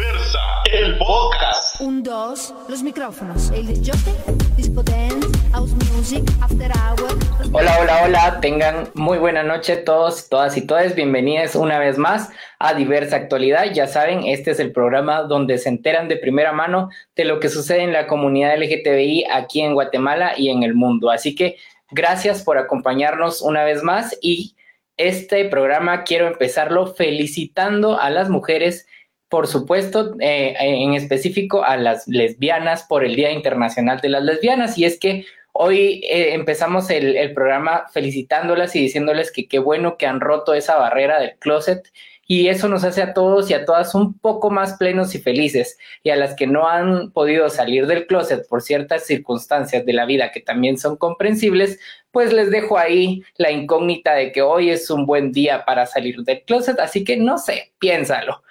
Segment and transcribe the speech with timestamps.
[0.00, 0.38] Diversa,
[0.72, 1.78] el podcast.
[1.78, 3.50] Un, dos, los micrófonos.
[3.50, 4.14] El disjockey,
[4.56, 7.18] disco dance, house music, after hour.
[7.52, 8.40] Hola, hola, hola.
[8.40, 10.94] Tengan muy buena noche todos, todas y todas.
[10.94, 13.66] Bienvenidos una vez más a Diversa Actualidad.
[13.74, 17.50] Ya saben, este es el programa donde se enteran de primera mano de lo que
[17.50, 21.10] sucede en la comunidad LGTBI aquí en Guatemala y en el mundo.
[21.10, 21.58] Así que
[21.90, 24.56] gracias por acompañarnos una vez más y
[24.96, 28.86] este programa quiero empezarlo felicitando a las mujeres,
[29.30, 34.76] por supuesto, eh, en específico a las lesbianas por el Día Internacional de las Lesbianas.
[34.76, 39.96] Y es que hoy eh, empezamos el, el, programa felicitándolas y diciéndoles que qué bueno
[39.96, 41.92] que han roto esa barrera del closet.
[42.26, 45.78] Y eso nos hace a todos y a todas un poco más plenos y felices.
[46.02, 50.06] Y a las que no han podido salir del closet por ciertas circunstancias de la
[50.06, 51.78] vida que también son comprensibles,
[52.10, 56.22] pues les dejo ahí la incógnita de que hoy es un buen día para salir
[56.22, 58.42] del closet, así que no sé, piénsalo.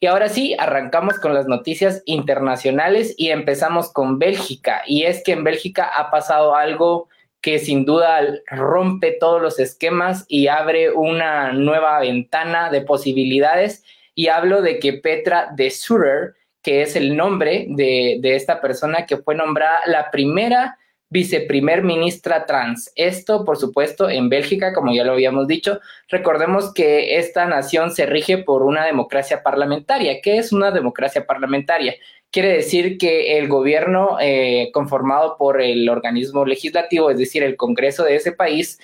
[0.00, 4.82] Y ahora sí, arrancamos con las noticias internacionales y empezamos con Bélgica.
[4.86, 7.08] Y es que en Bélgica ha pasado algo
[7.40, 13.84] que sin duda rompe todos los esquemas y abre una nueva ventana de posibilidades.
[14.14, 19.04] Y hablo de que Petra de Sutter, que es el nombre de, de esta persona
[19.04, 20.78] que fue nombrada la primera
[21.10, 22.92] viceprimer ministra trans.
[22.94, 28.06] Esto, por supuesto, en Bélgica, como ya lo habíamos dicho, recordemos que esta nación se
[28.06, 30.20] rige por una democracia parlamentaria.
[30.22, 31.94] ¿Qué es una democracia parlamentaria?
[32.30, 38.04] Quiere decir que el gobierno eh, conformado por el organismo legislativo, es decir, el Congreso
[38.04, 38.78] de ese país,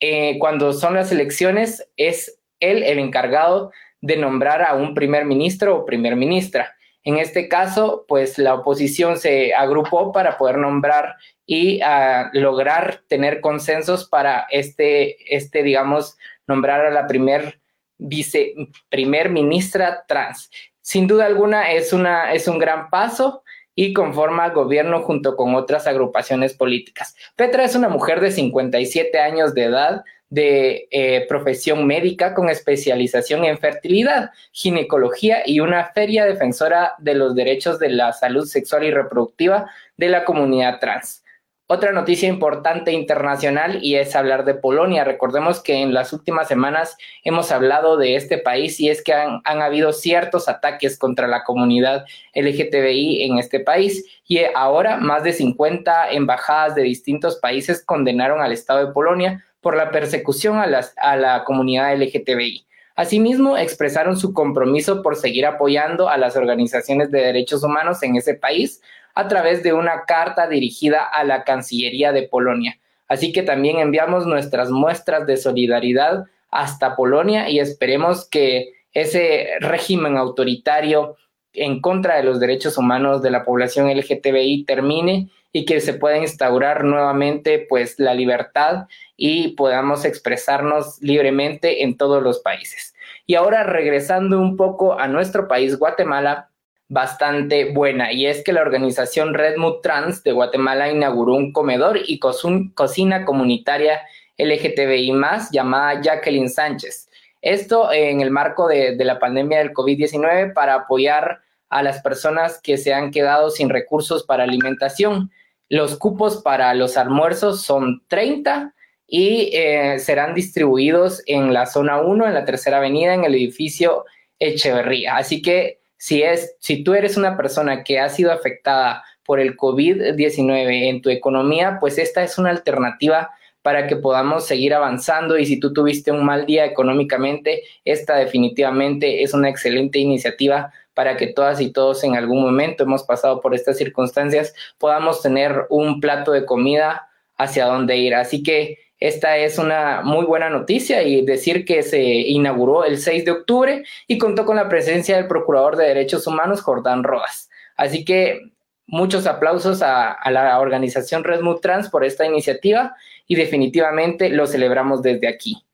[0.00, 5.76] eh, cuando son las elecciones, es él el encargado de nombrar a un primer ministro
[5.76, 6.76] o primer ministra.
[7.04, 13.40] En este caso, pues la oposición se agrupó para poder nombrar y a lograr tener
[13.40, 17.60] consensos para este, este, digamos, nombrar a la primer
[17.98, 18.54] vice,
[18.88, 20.50] primer ministra trans.
[20.80, 23.42] Sin duda alguna es, una, es un gran paso
[23.74, 27.16] y conforma gobierno junto con otras agrupaciones políticas.
[27.36, 33.44] Petra es una mujer de 57 años de edad, de eh, profesión médica con especialización
[33.44, 38.90] en fertilidad, ginecología y una feria defensora de los derechos de la salud sexual y
[38.90, 41.22] reproductiva de la comunidad trans.
[41.66, 45.04] Otra noticia importante internacional y es hablar de Polonia.
[45.04, 49.42] Recordemos que en las últimas semanas hemos hablado de este país y es que han,
[49.44, 55.34] han, habido ciertos ataques contra la comunidad LGTBI en este país y ahora más de
[55.34, 60.92] 50 embajadas de distintos países condenaron al Estado de Polonia por la persecución a, las,
[60.98, 62.66] a la comunidad LGTBI.
[62.94, 68.34] Asimismo, expresaron su compromiso por seguir apoyando a las organizaciones de derechos humanos en ese
[68.34, 68.82] país,
[69.14, 72.78] a través de una carta dirigida a la Cancillería de Polonia.
[73.08, 80.16] Así que también enviamos nuestras muestras de solidaridad hasta Polonia y esperemos que ese régimen
[80.16, 81.16] autoritario
[81.54, 86.18] en contra de los derechos humanos de la población LGTBI termine y que se pueda
[86.18, 88.86] instaurar nuevamente pues la libertad
[89.16, 92.94] y podamos expresarnos libremente en todos los países.
[93.26, 96.48] Y ahora regresando un poco a nuestro país, Guatemala,
[96.88, 102.18] bastante buena y es que la organización Redwood Trans de Guatemala inauguró un comedor y
[102.18, 104.02] cocina comunitaria
[104.36, 107.08] LGTBI más llamada Jacqueline Sánchez.
[107.40, 112.60] Esto en el marco de, de la pandemia del COVID-19 para apoyar a las personas
[112.62, 115.30] que se han quedado sin recursos para alimentación.
[115.72, 118.74] Los cupos para los almuerzos son 30
[119.06, 124.04] y eh, serán distribuidos en la zona 1, en la tercera avenida, en el edificio
[124.38, 125.16] Echeverría.
[125.16, 129.56] Así que si, es, si tú eres una persona que ha sido afectada por el
[129.56, 133.30] COVID-19 en tu economía, pues esta es una alternativa
[133.62, 139.22] para que podamos seguir avanzando y si tú tuviste un mal día económicamente, esta definitivamente
[139.22, 143.54] es una excelente iniciativa para que todas y todos en algún momento hemos pasado por
[143.54, 148.14] estas circunstancias, podamos tener un plato de comida hacia dónde ir.
[148.14, 153.24] Así que esta es una muy buena noticia y decir que se inauguró el 6
[153.24, 157.50] de octubre y contó con la presencia del Procurador de Derechos Humanos, Jordán Rodas.
[157.76, 158.52] Así que
[158.86, 162.94] muchos aplausos a, la organización Redmut Trans por esta iniciativa
[163.32, 165.64] y definitivamente lo celebramos desde aquí.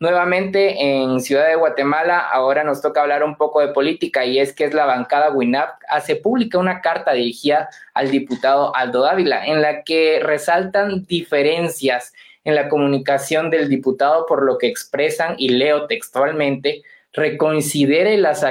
[0.00, 4.52] Nuevamente en Ciudad de Guatemala, ahora nos toca hablar un poco de política y es
[4.52, 9.62] que es la bancada WINAP hace pública una carta dirigida al diputado Aldo Dávila en
[9.62, 12.12] la que resaltan diferencias
[12.44, 16.82] en la comunicación del diputado por lo que expresan, y leo textualmente,
[17.14, 18.44] reconsidere las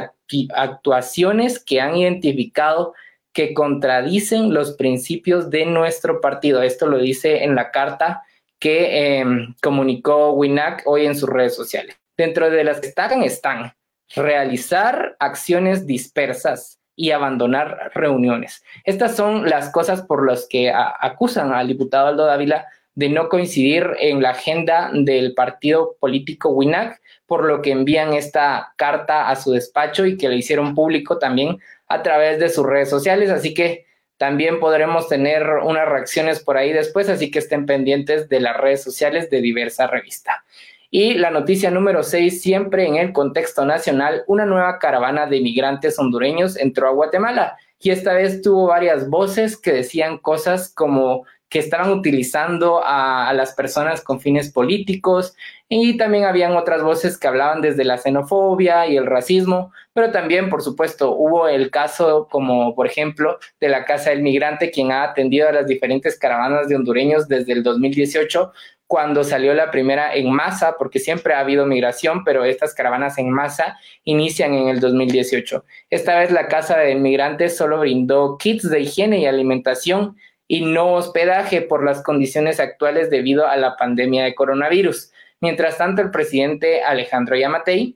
[0.55, 2.95] actuaciones que han identificado
[3.31, 6.63] que contradicen los principios de nuestro partido.
[6.63, 8.23] Esto lo dice en la carta
[8.59, 11.95] que em, comunicó WINAC hoy en sus redes sociales.
[12.17, 13.73] Dentro de las que destacan están
[14.15, 18.61] realizar acciones dispersas y abandonar reuniones.
[18.83, 22.65] Estas son las cosas por las que acusan al diputado Aldo Dávila
[22.95, 28.73] de no coincidir en la agenda del partido político WINAC, por lo que envían esta
[28.75, 32.89] carta a su despacho y que le hicieron público también a través de sus redes
[32.89, 33.29] sociales.
[33.29, 33.85] Así que
[34.19, 38.83] también podremos tener unas reacciones por ahí después, así que estén pendientes de las redes
[38.83, 40.43] sociales de diversa revista.
[40.91, 45.97] Y la noticia número 6, siempre en el contexto nacional, una nueva caravana de migrantes
[45.97, 51.59] hondureños entró a Guatemala y esta vez tuvo varias voces que decían cosas como que
[51.59, 55.35] estaban utilizando a, las personas con fines políticos
[55.67, 60.49] y también habían otras voces que hablaban desde la xenofobia y el racismo, pero también,
[60.49, 65.03] por supuesto, hubo el caso como, por ejemplo, de la Casa del Migrante, quien ha
[65.03, 68.51] atendido a las diferentes caravanas de hondureños desde el 2018,
[68.87, 73.29] cuando salió la primera en masa, porque siempre ha habido migración, pero estas caravanas en
[73.29, 75.63] masa inician en el 2018.
[75.91, 80.17] Esta vez la Casa del Migrante solo brindó kits de higiene y alimentación
[80.51, 85.11] y no hospedaje por las condiciones actuales debido a la pandemia de coronavirus.
[85.39, 87.95] Mientras tanto, el presidente Alejandro Yamatei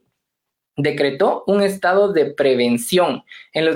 [0.77, 3.23] decretó un estado de prevención
[3.53, 3.75] en los,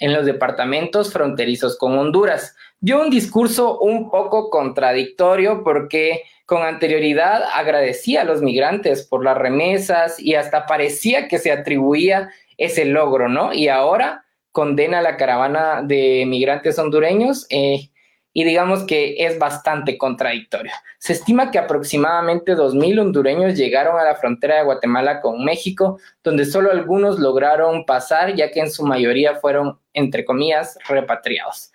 [0.00, 2.56] en los departamentos fronterizos con Honduras.
[2.80, 9.38] Dio un discurso un poco contradictorio porque con anterioridad agradecía a los migrantes por las
[9.38, 13.52] remesas y hasta parecía que se atribuía ese logro, ¿no?
[13.52, 17.90] Y ahora condena a la caravana de migrantes hondureños eh,
[18.38, 20.70] y digamos que es bastante contradictorio.
[20.98, 26.44] Se estima que aproximadamente 2.000 hondureños llegaron a la frontera de Guatemala con México, donde
[26.44, 31.72] solo algunos lograron pasar, ya que en su mayoría fueron, entre comillas, repatriados.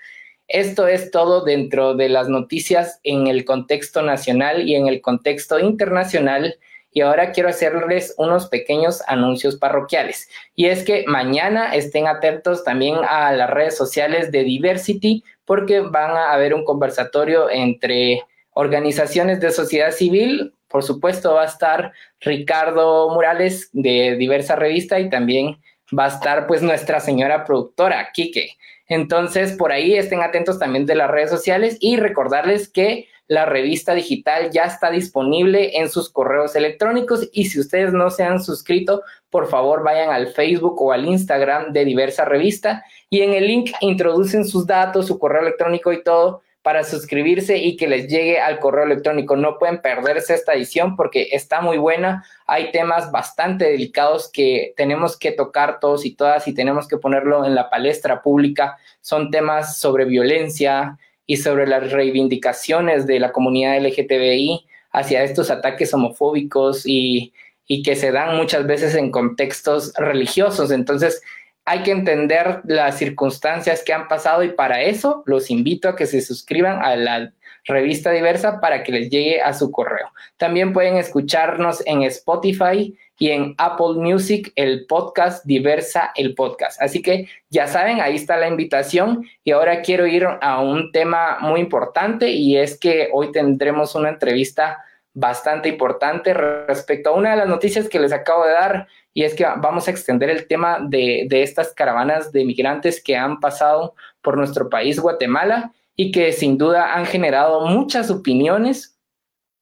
[0.47, 5.57] Esto es todo dentro de las noticias en el contexto nacional y en el contexto
[5.57, 6.59] internacional.
[6.91, 10.29] Y ahora quiero hacerles unos pequeños anuncios parroquiales.
[10.55, 16.11] Y es que mañana estén atentos también a las redes sociales de Diversity porque van
[16.11, 18.21] a haber un conversatorio entre
[18.51, 20.53] organizaciones de sociedad civil.
[20.67, 25.57] Por supuesto, va a estar Ricardo Morales de diversa revista y también
[25.97, 28.57] va a estar pues nuestra señora productora, Kike.
[28.87, 33.93] Entonces, por ahí estén atentos también de las redes sociales y recordarles que la revista
[33.93, 39.03] digital ya está disponible en sus correos electrónicos y si ustedes no se han suscrito,
[39.29, 43.71] por favor vayan al Facebook o al Instagram de diversa revista y en el link
[43.81, 48.59] introducen sus datos, su correo electrónico y todo para suscribirse y que les llegue al
[48.59, 49.35] correo electrónico.
[49.35, 52.23] No pueden perderse esta edición porque está muy buena.
[52.47, 57.45] Hay temas bastante delicados que tenemos que tocar todos y todas y tenemos que ponerlo
[57.45, 58.77] en la palestra pública.
[59.01, 65.93] Son temas sobre violencia y sobre las reivindicaciones de la comunidad LGTBI hacia estos ataques
[65.93, 67.33] homofóbicos y,
[67.67, 70.71] y que se dan muchas veces en contextos religiosos.
[70.71, 71.21] Entonces,
[71.65, 76.07] hay que entender las circunstancias que han pasado y para eso los invito a que
[76.07, 77.33] se suscriban a la
[77.65, 80.11] revista diversa para que les llegue a su correo.
[80.37, 86.81] También pueden escucharnos en Spotify y en Apple Music el podcast Diversa el podcast.
[86.81, 91.37] Así que ya saben, ahí está la invitación y ahora quiero ir a un tema
[91.39, 97.37] muy importante y es que hoy tendremos una entrevista bastante importante respecto a una de
[97.37, 100.79] las noticias que les acabo de dar y es que vamos a extender el tema
[100.81, 106.57] de, estas caravanas de migrantes que han pasado por nuestro país, Guatemala, y que sin
[106.57, 108.97] duda han generado muchas opiniones,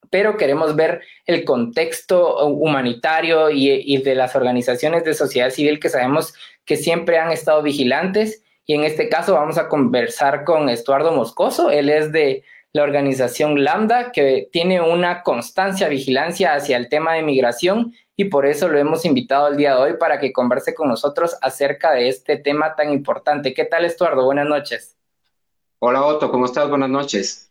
[0.08, 5.88] pero queremos ver el contexto humanitario y, y de las organizaciones de sociedad civil que
[5.88, 8.42] sabemos que siempre han estado vigilantes.
[8.66, 13.64] Y en este caso vamos a conversar con Estuardo Moscoso, él es de la organización
[13.64, 18.78] Lambda, que tiene una constancia vigilancia hacia el tema de migración y por eso lo
[18.78, 22.76] hemos invitado el día de hoy para que converse con nosotros acerca de este tema
[22.76, 23.54] tan importante.
[23.54, 24.26] ¿Qué tal, Estuardo?
[24.26, 24.94] Buenas noches.
[25.78, 26.68] Hola, Otto, ¿cómo estás?
[26.68, 27.50] Buenas noches.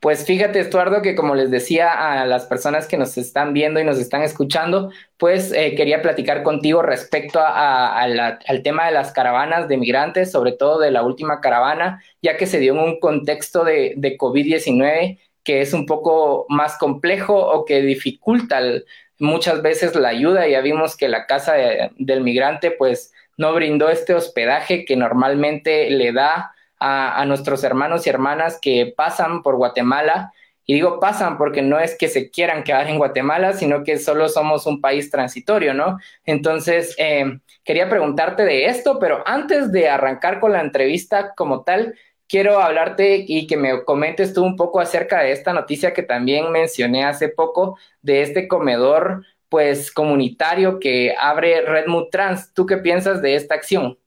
[0.00, 3.84] Pues fíjate, Estuardo, que como les decía a las personas que nos están viendo y
[3.84, 9.78] nos están escuchando, pues eh, quería platicar contigo respecto al tema de las caravanas de
[9.78, 13.94] migrantes, sobre todo de la última caravana, ya que se dio en un contexto de,
[13.96, 18.84] de COVID-19 que es un poco más complejo o que dificulta el,
[19.18, 20.46] muchas veces la ayuda.
[20.48, 21.54] Ya vimos que la casa
[21.96, 28.10] del migrante pues no brindó este hospedaje que normalmente le da a, nuestros hermanos y
[28.10, 30.32] hermanas que pasan por Guatemala.
[30.64, 34.28] Y digo pasan porque no es que se quieran quedar en Guatemala, sino que solo
[34.28, 35.98] somos un país transitorio, ¿no?
[36.26, 41.94] Entonces, eh, quería preguntarte de esto, pero antes de arrancar con la entrevista como tal,
[42.28, 46.52] quiero hablarte y que me comentes tú un poco acerca de esta noticia que también
[46.52, 52.52] mencioné hace poco, de este comedor pues comunitario que abre Redmond Trans.
[52.52, 53.98] ¿Tú qué piensas de esta acción?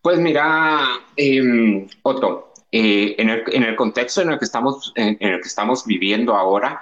[0.00, 0.80] Pues mira,
[1.16, 6.34] em, Otto, eh, en, el, contexto en el que estamos, en, el que estamos viviendo
[6.34, 6.80] ahora,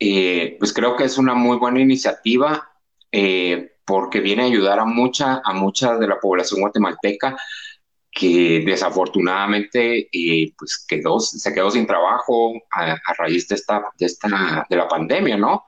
[0.00, 2.70] eh, pues creo que es una muy buena iniciativa
[3.12, 7.36] eh, porque viene a ayudar a mucha, a mucha de la población guatemalteca
[8.14, 10.08] que desafortunadamente
[10.56, 15.36] pues quedó, se quedó sin trabajo a, raíz de esta, de esta, de la pandemia,
[15.36, 15.64] ¿no?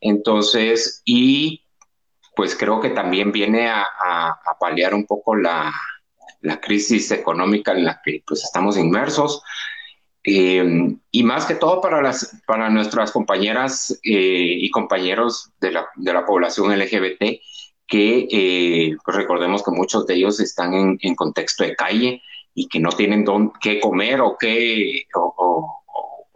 [0.00, 1.64] Entonces, y
[2.36, 3.84] pues creo que también viene a,
[4.60, 5.72] paliar un poco la,
[6.40, 9.42] la crisis económica en la que pues, estamos inmersos.
[10.24, 15.88] Eh, y más que todo para, las, para nuestras compañeras eh, y compañeros de la,
[15.96, 17.40] de la, población LGBT,
[17.88, 22.22] que eh, pues recordemos que muchos de ellos están en, en, contexto de calle
[22.54, 23.24] y que no tienen
[23.60, 25.82] qué comer o, qué, o,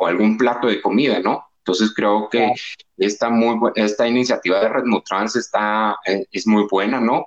[0.01, 1.45] algún plato de comida, ¿no?
[1.59, 2.53] Entonces creo que
[2.97, 7.27] esta, muy, esta iniciativa de Red Trans está, es muy buena, ¿no?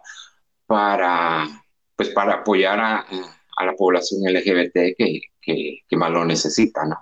[0.66, 1.48] Para,
[1.96, 3.06] pues para apoyar a,
[3.64, 6.98] la población LGBT que, que, más lo necesita, ¿no?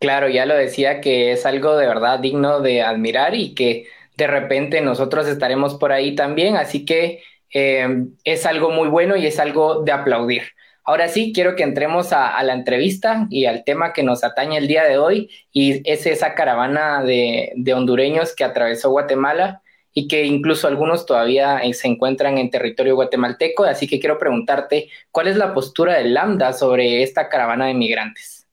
[0.00, 3.86] Claro, ya lo decía que es algo de verdad digno de admirar y que
[4.18, 7.22] de repente nosotros estaremos por ahí también, así que
[7.54, 10.42] eh, es algo muy bueno y es algo de aplaudir.
[10.82, 14.66] Ahora sí, quiero que entremos a, la entrevista y al tema que nos atañe el
[14.66, 19.62] día de hoy, y es esa caravana de, de hondureños que atravesó Guatemala
[19.94, 23.64] y que incluso algunos todavía eh, se encuentran en territorio guatemalteco.
[23.64, 28.46] Así que quiero preguntarte, ¿cuál es la postura de Lambda sobre esta caravana de migrantes?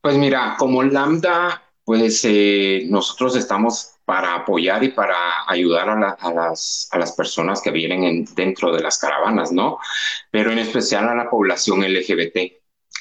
[0.00, 5.96] Pues mira, como Lambda, pues eh, nosotros estamos para apoyar y para ayudar a,
[6.32, 9.78] las, a las, personas que vienen dentro de las caravanas, ¿no?
[10.30, 12.52] Pero en especial a la población LGBT.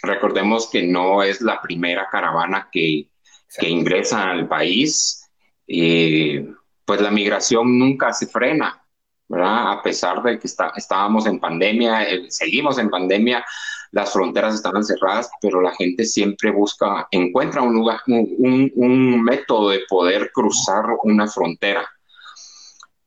[0.01, 3.09] Recordemos que no es la primera caravana que,
[3.57, 5.29] que ingresa al país.
[5.67, 6.45] Eh,
[6.85, 8.85] pues la migración nunca se frena,
[9.27, 9.71] ¿verdad?
[9.71, 13.45] A pesar de que estábamos en pandemia, eh, seguimos en pandemia,
[13.93, 19.81] las fronteras estaban cerradas, pero la gente siempre busca, encuentra un lugar, un, método de
[19.87, 21.87] poder cruzar una frontera.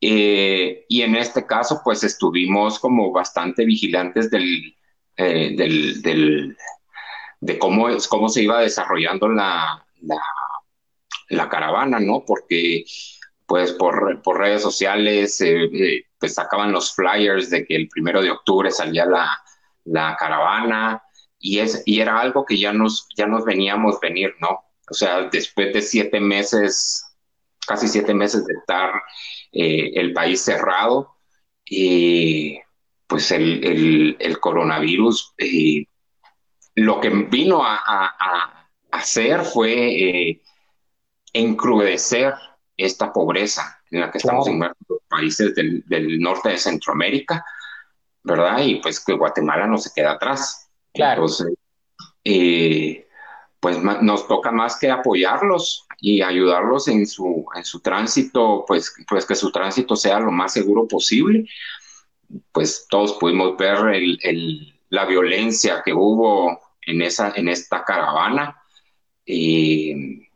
[0.01, 4.77] Eh, y en este caso, pues estuvimos como bastante vigilantes del,
[5.17, 6.57] eh, del,
[7.41, 9.85] de cómo, cómo se iba desarrollando la,
[11.31, 12.25] la, caravana, ¿no?
[12.25, 12.85] Porque
[13.45, 18.31] pues por, por redes sociales, eh, pues sacaban los flyers de que el primero de
[18.31, 19.37] octubre salía la,
[19.87, 21.03] la, caravana
[21.39, 24.65] y, es, y era algo que ya nos, ya nos veníamos venir, ¿no?
[24.91, 27.05] O sea, después de siete meses,
[27.67, 29.03] casi siete meses de estar
[29.53, 31.17] eh, el país cerrado,
[31.65, 32.59] y
[33.07, 35.35] pues el, el, el coronavirus
[36.77, 40.41] lo que vino a, a, a hacer fue
[41.33, 42.35] encrudecer
[42.77, 45.85] esta pobreza en la que estamos en los países del,
[46.21, 47.45] norte de Centroamérica,
[48.27, 48.59] ¿verdad?
[48.63, 50.69] Y pues que Guatemala no se queda atrás.
[50.93, 51.23] Claro.
[51.23, 51.55] Entonces,
[52.25, 53.07] eh,
[53.61, 59.25] pues nos toca más que apoyarlos y ayudarlos en su, en su tránsito, pues, pues
[59.25, 61.49] que su tránsito sea lo más seguro posible.
[62.53, 63.79] Pues todos pudimos ver
[64.89, 68.61] la violencia que hubo en, esa, en esta caravana.
[69.25, 70.27] Y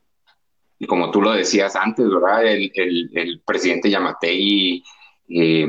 [0.83, 2.47] y como tú lo decías antes, ¿verdad?
[2.47, 4.83] El, el, presidente Yamatei
[5.33, 5.67] eh,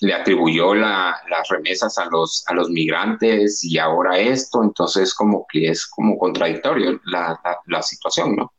[0.00, 5.68] le atribuyó las remesas a los, a los migrantes y ahora esto, entonces como que
[5.68, 8.52] es como contradictorio la, la, situación, ¿no?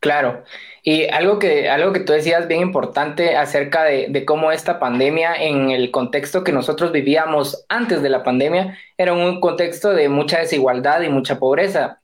[0.00, 0.44] Claro.
[0.82, 5.34] Y algo que, algo que tú decías bien importante acerca de, de, cómo esta pandemia,
[5.34, 10.40] en el contexto que nosotros vivíamos antes de la pandemia, era un contexto de mucha
[10.40, 12.02] desigualdad y mucha pobreza.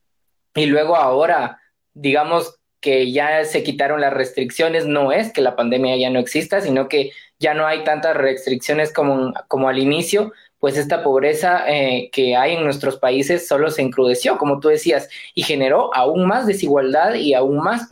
[0.55, 1.61] Y luego ahora,
[1.93, 6.61] digamos, que ya se quitaron las restricciones, no es que la pandemia ya no exista,
[6.61, 12.09] sino que ya no hay tantas restricciones como, como al inicio, pues esta pobreza eh,
[12.13, 16.47] que hay en nuestros países solo se encrudeció, como tú decías, y generó aún más
[16.47, 17.89] desigualdad y aún más,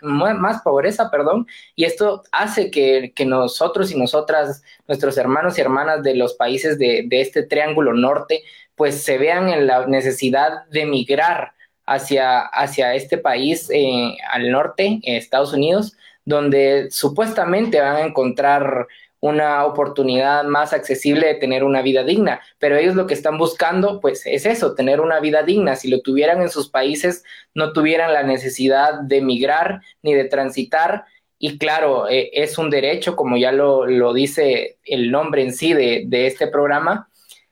[0.00, 6.04] más pobreza, perdón, y esto hace que, que, nosotros y nosotras, nuestros hermanos y hermanas
[6.04, 8.44] de los países de, de este triángulo norte,
[8.76, 11.54] pues se vean en la necesidad de migrar
[11.86, 18.86] hacia, hacia este país eh, al norte, Estados Unidos, donde supuestamente van a encontrar
[19.22, 24.00] una oportunidad más accesible de tener una vida digna, pero ellos lo que están buscando,
[24.00, 25.76] pues es eso, tener una vida digna.
[25.76, 27.22] Si lo tuvieran en sus países,
[27.54, 31.04] no tuvieran la necesidad de migrar ni de transitar.
[31.38, 35.72] Y claro, eh, es un derecho, como ya lo, lo dice el nombre en sí
[35.72, 37.08] de, de este programa.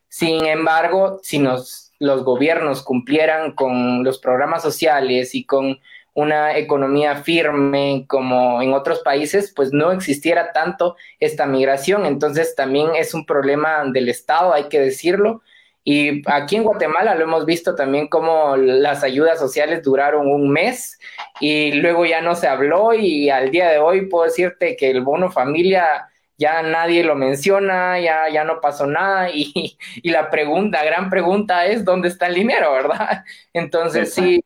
[0.09, 5.79] Sin embargo, si nos los gobiernos cumplieran con los programas sociales y con
[6.15, 12.07] una economía firme como en otros países, pues no existiera tanto esta migración.
[12.07, 15.43] Entonces también es un problema del Estado, hay que decirlo.
[15.83, 20.99] Y aquí en Guatemala lo hemos visto también como las ayudas sociales duraron un mes
[21.41, 25.01] y luego ya no se habló y al día de hoy puedo decirte que el
[25.01, 30.85] bono familia ya nadie lo menciona, ya, ya no pasó nada y, y la pregunta,
[30.85, 33.25] gran pregunta es dónde está el dinero, ¿verdad?
[33.53, 34.45] Entonces sí,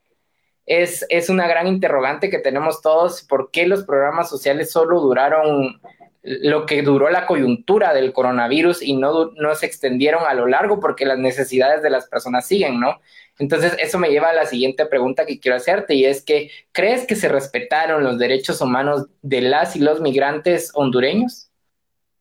[0.67, 5.81] es, es una gran interrogante que tenemos todos, ¿por qué los programas sociales solo duraron
[6.25, 10.81] lo que duró la coyuntura del coronavirus y no, no se extendieron a lo largo
[10.81, 13.01] porque las necesidades de las personas siguen, ¿no?
[13.39, 17.07] Entonces, eso me lleva a la siguiente pregunta que quiero hacerte y es que, ¿crees
[17.07, 21.51] que se respetaron los derechos humanos de las y los migrantes hondureños?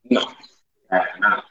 [0.03, 0.21] No,
[0.89, 1.45] nada,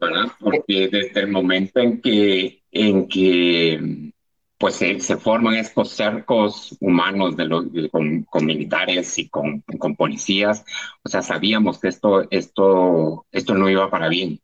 [0.00, 0.32] ¿verdad?
[0.40, 4.12] Porque desde el momento en que, en que
[4.58, 9.62] pues se, forman estos cercos humanos de los, con, militares y con,
[9.96, 10.64] policías.
[11.02, 14.40] O sea, sabíamos que esto, esto, esto no iba para bien,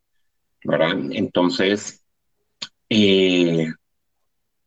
[0.65, 0.97] ¿verdad?
[1.13, 2.05] Entonces,
[2.89, 3.73] eh,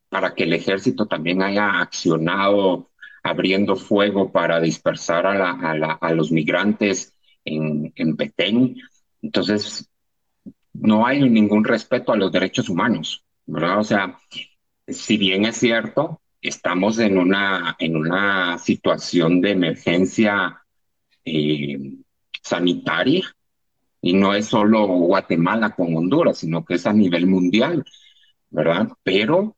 [0.09, 2.91] para que el ejército también haya accionado
[3.23, 5.51] abriendo fuego para dispersar a,
[5.93, 8.75] a, los migrantes en, en Petén,
[9.21, 9.89] entonces
[10.73, 13.79] no hay ningún respeto a los derechos humanos, ¿verdad?
[13.79, 14.19] O sea,
[14.87, 20.61] si bien es cierto, estamos en una, en una situación de emergencia
[21.25, 21.79] eh,
[22.41, 23.23] sanitaria
[24.01, 27.85] y no es solo Guatemala con Honduras, sino que es a nivel mundial,
[28.49, 28.89] ¿verdad?
[29.01, 29.55] Pero,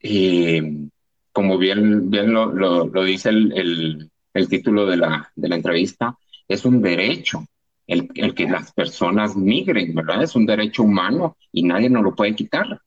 [0.00, 0.88] eh,
[1.32, 6.64] como bien, bien lo, lo, dice el, el, título de la, de la entrevista, es
[6.64, 7.46] un derecho
[7.86, 10.24] el, el, que las personas migren, ¿verdad?
[10.24, 12.80] Es un derecho humano y nadie nos lo puede quitar.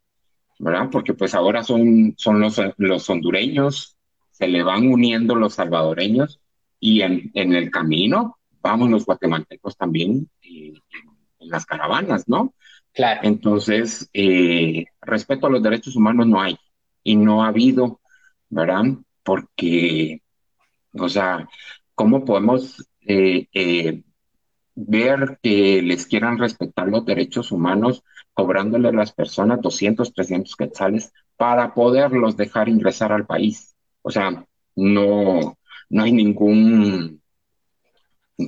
[0.59, 0.89] ¿Verdad?
[0.91, 3.97] Porque pues ahora son, son los, los hondureños,
[4.31, 6.39] se le van uniendo los salvadoreños
[6.79, 10.73] y en, en el camino vamos los guatemaltecos también eh,
[11.39, 12.53] en las caravanas, ¿no?
[12.93, 13.21] Claro.
[13.23, 16.57] Entonces, eh, respeto a los derechos humanos no hay
[17.03, 18.01] y no ha habido,
[18.49, 18.83] ¿verdad?
[19.23, 20.21] Porque,
[20.93, 21.47] o sea,
[21.95, 24.03] ¿cómo podemos eh, eh
[24.79, 28.03] ver que les quieran respetar los derechos humanos
[28.37, 33.75] cobrándole a las personas 200, 300 quetzales para poderlos dejar ingresar al país.
[34.03, 34.45] O sea,
[34.75, 35.57] no,
[35.89, 37.19] no hay ningún,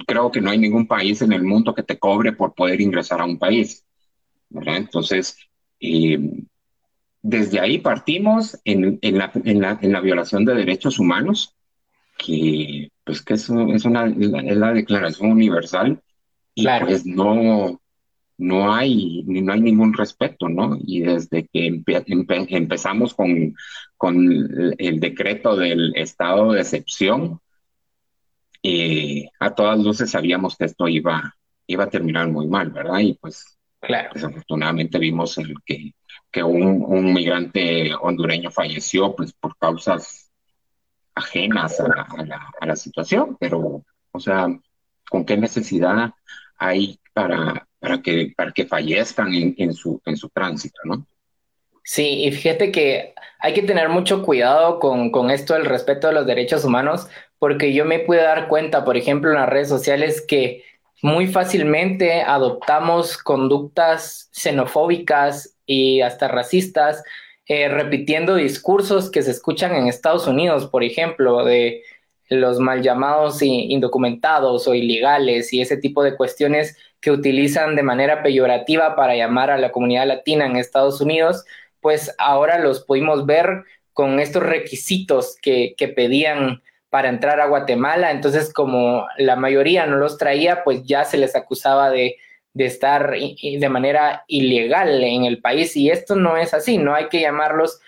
[0.06, 3.20] creo que no hay ningún país en el mundo que te cobre por poder ingresar
[3.20, 3.84] a un país.
[4.50, 4.78] ¿verdad?
[4.78, 5.36] Entonces,
[5.80, 6.20] eh,
[7.24, 11.56] desde ahí partimos en, en, la, en, la, en, la, violación de derechos humanos,
[12.16, 16.00] que pues que es, es una es la Declaración Universal
[16.54, 17.82] y pues no,
[18.40, 20.78] no hay, no hay ningún respeto, ¿no?
[20.82, 23.54] Y desde que empezamos con,
[23.98, 27.42] con el decreto del estado de excepción,
[28.64, 31.36] eh, a todas luces sabíamos que esto iba,
[31.68, 33.00] iba a terminar muy mal, ¿verdad?
[33.00, 34.12] Y pues claro.
[34.14, 35.94] desafortunadamente vimos el que,
[36.32, 40.32] que un, un, migrante hondureño falleció pues por causas
[41.14, 44.48] ajenas a la, a la, a la situación, pero, o sea,
[45.10, 46.14] ¿con qué necesidad
[46.58, 51.06] hay para, para, que, para que fallezcan en, en, su, en su tránsito, ¿no?
[51.84, 56.14] Sí, y fíjate que hay que tener mucho cuidado con, con esto del respeto de
[56.14, 57.08] los derechos humanos,
[57.40, 60.64] porque yo me pude dar cuenta, por ejemplo, en las redes sociales que
[61.02, 67.04] muy fácilmente adoptamos conductas xenofóbicas y hasta racistas,
[67.48, 71.84] eh, repitiendo discursos que se escuchan en Estados Unidos, por ejemplo, de
[72.30, 78.24] los mal llamados indocumentados o ilegales y ese tipo de cuestiones que utilizan de manera
[78.24, 81.46] peyorativa para llamar a la comunidad latina en Estados Unidos,
[81.82, 83.64] pues ahora los pudimos ver
[83.94, 88.12] con estos requisitos que, que pedían para entrar a Guatemala.
[88.12, 92.18] Entonces, como la mayoría no los traía, pues ya se les acusaba de,
[92.54, 95.76] de estar de manera ilegal en el país.
[95.76, 97.80] Y esto no es así, no hay que llamarlos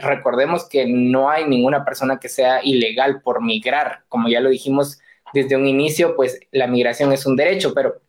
[0.00, 4.04] recordemos que no hay ninguna persona que sea ilegal por migrar.
[4.08, 5.00] Como ya lo dijimos
[5.32, 8.00] desde un inicio, pues la migración es un derecho, pero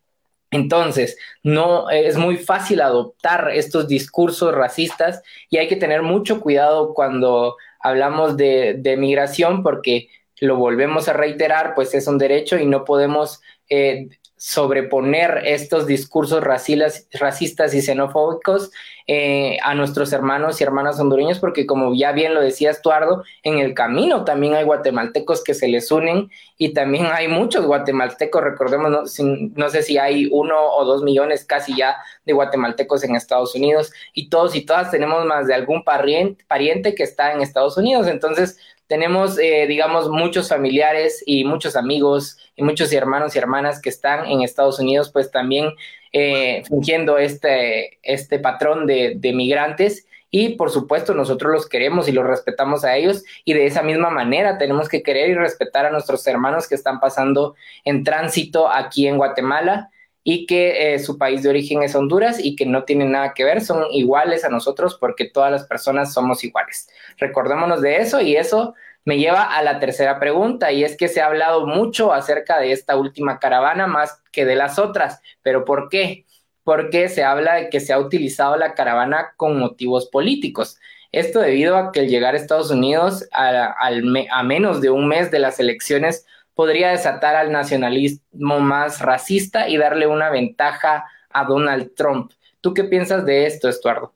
[0.52, 6.94] entonces, no es muy fácil adoptar estos discursos racistas y hay que tener mucho cuidado
[6.94, 10.10] cuando hablamos de, de migración porque
[10.42, 14.10] lo volvemos a reiterar, pues es un derecho y no podemos eh,
[14.44, 18.72] sobreponer estos discursos racistas y xenofóbicos
[19.06, 23.60] eh, a nuestros hermanos y hermanas hondureños, porque como ya bien lo decía Estuardo, en
[23.60, 28.90] el camino también hay guatemaltecos que se les unen y también hay muchos guatemaltecos, recordemos,
[29.20, 33.94] no, sé si hay uno o dos millones casi ya de guatemaltecos en Estados Unidos
[34.12, 38.58] y todos y todas tenemos más de algún pariente que está en Estados Unidos, entonces
[38.92, 44.26] tenemos, eh, digamos, muchos familiares y muchos amigos y muchos hermanos y hermanas que están
[44.26, 45.70] en Estados Unidos, pues también
[46.12, 50.08] eh, fingiendo este, este patrón de, de migrantes.
[50.30, 53.24] Y por supuesto nosotros los queremos y los respetamos a ellos.
[53.46, 57.00] Y de esa misma manera tenemos que querer y respetar a nuestros hermanos que están
[57.00, 59.90] pasando en tránsito aquí en Guatemala
[60.24, 63.44] y que eh, su país de origen es Honduras y que no tienen nada que
[63.44, 66.90] ver, son iguales a nosotros porque todas las personas somos iguales.
[67.18, 71.22] Recordémonos de eso y eso me lleva a la tercera pregunta y es que se
[71.22, 75.90] ha hablado mucho acerca de esta última caravana más que de las otras, pero ¿por
[75.90, 76.26] qué?
[76.64, 80.78] Porque se habla de que se ha utilizado la caravana con motivos políticos.
[81.12, 85.32] Esto debido a que el llegar a Estados Unidos a, a menos de un mes
[85.32, 91.94] de las elecciones podría desatar al nacionalismo más racista y darle una ventaja a Donald
[91.96, 92.32] Trump.
[92.62, 94.14] ¿Tú qué piensas de esto, Estuardo?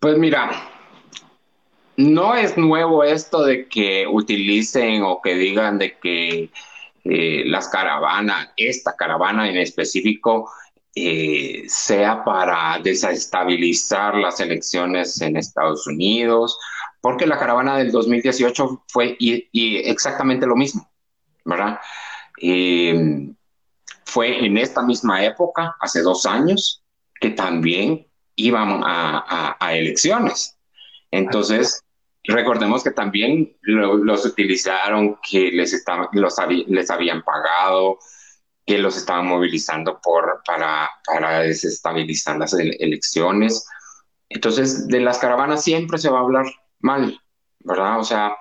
[0.00, 0.50] Pues mira,
[1.96, 6.50] no es nuevo esto de que utilicen o que digan de que
[7.04, 10.50] eh, las caravanas, esta caravana en específico,
[10.94, 16.58] eh, sea para desestabilizar las elecciones en Estados Unidos,
[17.06, 20.90] porque la caravana del 2018 fue y, exactamente lo mismo,
[21.44, 21.78] ¿verdad?
[22.42, 23.28] Eh,
[24.04, 26.82] fue en esta misma época, hace dos años,
[27.20, 30.58] que también iban a, elecciones.
[31.12, 31.84] Entonces,
[32.24, 38.00] recordemos que también los utilizaron, que les, estaban, les habían pagado,
[38.66, 43.64] que los estaban movilizando por, para desestabilizar las elecciones.
[44.28, 46.46] Entonces, de las caravanas siempre se va a hablar
[46.80, 47.20] mal,
[47.60, 48.00] ¿verdad?
[48.00, 48.36] O sea,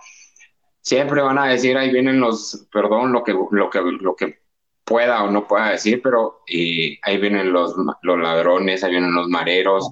[0.82, 4.40] siempre van a decir, ahí vienen los, perdón, lo que, lo que, lo que
[4.84, 6.42] pueda o no pueda decir, pero
[7.02, 9.90] ahí vienen los, los ladrones, ahí vienen los mareros,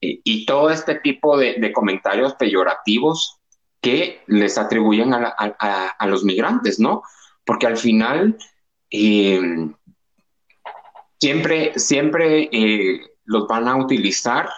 [0.00, 3.40] y, todo este tipo de, comentarios peyorativos
[3.80, 7.02] que les atribuyen a, a los migrantes, ¿no?
[7.44, 8.36] Porque al final
[8.90, 9.70] eh,
[11.18, 14.48] siempre, siempre eh, los van a utilizar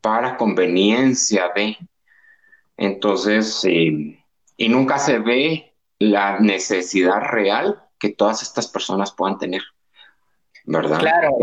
[0.00, 1.76] para conveniencia de.
[2.80, 4.18] Entonces, eh,
[4.56, 9.60] y nunca se ve la necesidad real que todas estas personas puedan tener.
[10.64, 10.98] ¿Verdad?
[10.98, 11.36] Claro.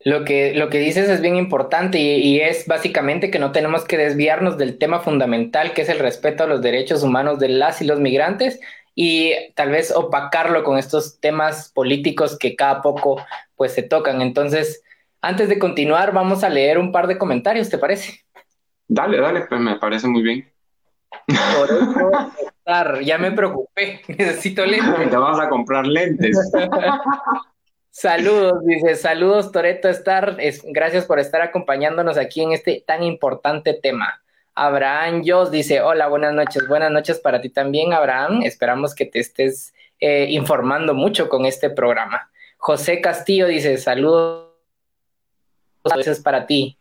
[0.00, 3.84] Lo que, lo que dices es bien importante y, y, es básicamente que no tenemos
[3.84, 7.80] que desviarnos del tema fundamental que es el respeto a los derechos humanos de las
[7.80, 8.60] y los migrantes
[8.96, 14.22] y tal vez opacarlo con estos temas políticos que cada poco pues se tocan.
[14.22, 14.82] Entonces,
[15.20, 18.25] antes de continuar, vamos a leer un par de comentarios, ¿te parece?
[18.88, 20.52] Dale, dale, pues me parece muy bien.
[21.26, 25.10] Por eso, ya me preocupé, necesito lentes.
[25.10, 26.36] Te vamos a comprar lentes.
[27.90, 33.72] Saludos, dice, saludos Toreto Star, es, gracias por estar acompañándonos aquí en este tan importante
[33.72, 34.22] tema.
[34.54, 38.42] Abraham Jos dice, hola, buenas noches, buenas noches para ti también, Abraham.
[38.42, 42.30] Esperamos que te estés eh, informando mucho con este programa.
[42.58, 44.50] José Castillo dice, saludos,
[45.82, 46.75] gracias para ti.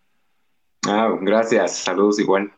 [0.88, 2.52] Ah, gracias, saludos igual.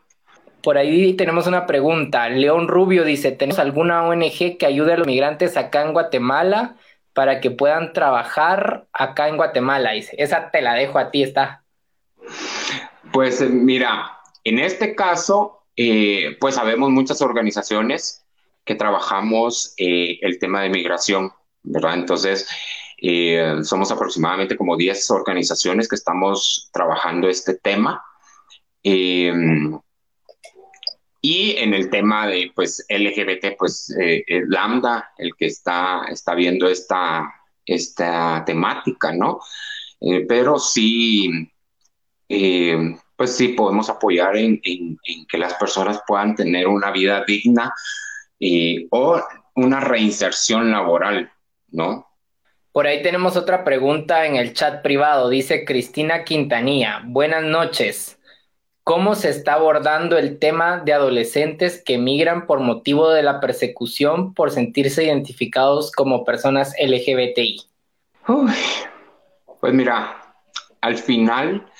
[0.62, 2.28] Por ahí tenemos una pregunta.
[2.28, 6.76] León Rubio dice, ¿tenemos alguna ONG que ayude a los migrantes acá en Guatemala
[7.14, 9.92] para que puedan trabajar acá en Guatemala?
[9.92, 11.64] Dice, esa te la dejo a ti, está.
[13.12, 18.26] Pues eh, mira, en este caso, eh, pues sabemos muchas organizaciones
[18.64, 21.94] que trabajamos eh, el tema de migración, ¿verdad?
[21.94, 22.48] Entonces,
[23.00, 28.02] eh, somos aproximadamente como 10 organizaciones que estamos trabajando este tema.
[28.82, 29.72] Y
[31.56, 33.94] en el tema de pues LGBT, pues
[34.48, 37.28] Lambda, el que está, está viendo esta,
[37.66, 39.40] esta temática, ¿no?
[40.28, 41.50] pero sí,
[43.16, 47.74] pues sí podemos apoyar en, que las personas puedan tener una vida digna
[48.90, 49.20] o
[49.56, 51.30] una reinserción laboral,
[51.70, 52.06] ¿no?
[52.70, 55.28] Por ahí tenemos otra pregunta en el chat privado.
[55.28, 58.17] Dice Cristina Quintanilla, buenas noches.
[58.88, 64.32] ¿Cómo se está abordando el tema de adolescentes que migran por motivo de la persecución
[64.32, 67.66] por sentirse identificados como personas LGBTI?
[69.60, 70.34] pues mira,
[70.80, 71.70] al final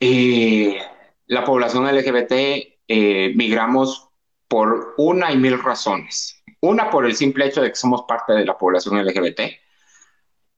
[0.00, 0.80] eh,
[1.28, 4.08] la población LGBT eh, migramos
[4.48, 6.42] por una y mil razones.
[6.58, 9.40] Una por el simple hecho de que somos parte de la población LGBT.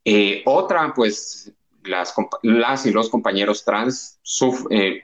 [0.06, 1.52] Eh, otra, pues
[1.84, 4.20] las, las, y los compañeros trans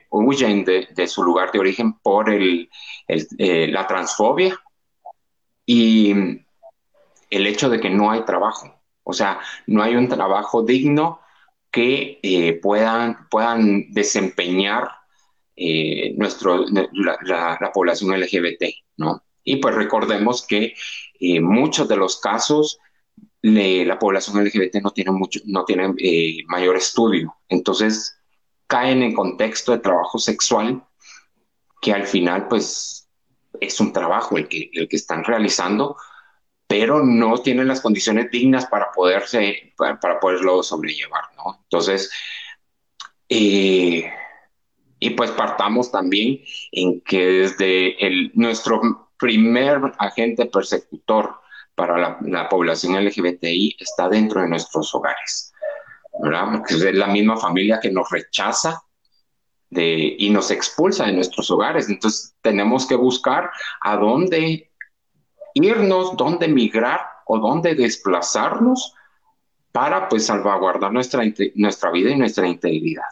[0.09, 2.69] huyen de, su lugar de origen por el,
[3.07, 4.59] la transfobia
[5.65, 6.13] y
[7.29, 8.73] el hecho de que no hay trabajo.
[9.03, 11.21] O sea, no hay un trabajo digno
[11.71, 14.89] que eh, puedan, puedan desempeñar
[15.55, 18.63] eh, nuestro, la, población LGBT,
[18.97, 19.23] ¿no?
[19.43, 20.73] Y pues recordemos que
[21.19, 22.79] eh, muchos de los casos
[23.53, 28.19] la población LGBT no tiene, mucho, no tiene eh, mayor estudio, entonces
[28.67, 30.83] caen en contexto de trabajo sexual
[31.81, 33.07] que al final pues
[33.59, 35.95] es un trabajo el que, el que están realizando,
[36.67, 41.59] pero no tienen las condiciones dignas para poderse, para, poderlo sobrellevar, ¿no?
[41.63, 42.11] Entonces,
[43.29, 44.11] eh,
[44.99, 51.39] y pues partamos también en que desde el, nuestro primer agente persecutor
[51.77, 55.53] para la, población LGBTI está dentro de nuestros hogares,
[56.19, 56.47] ¿verdad?
[56.51, 58.81] Porque es la misma familia que nos rechaza
[59.69, 61.87] de, y nos expulsa de nuestros hogares.
[61.87, 64.71] Entonces tenemos que buscar a dónde
[65.53, 68.95] irnos, dónde migrar o dónde desplazarnos
[69.71, 71.21] para pues salvaguardar nuestra,
[71.53, 73.03] nuestra vida y nuestra integridad.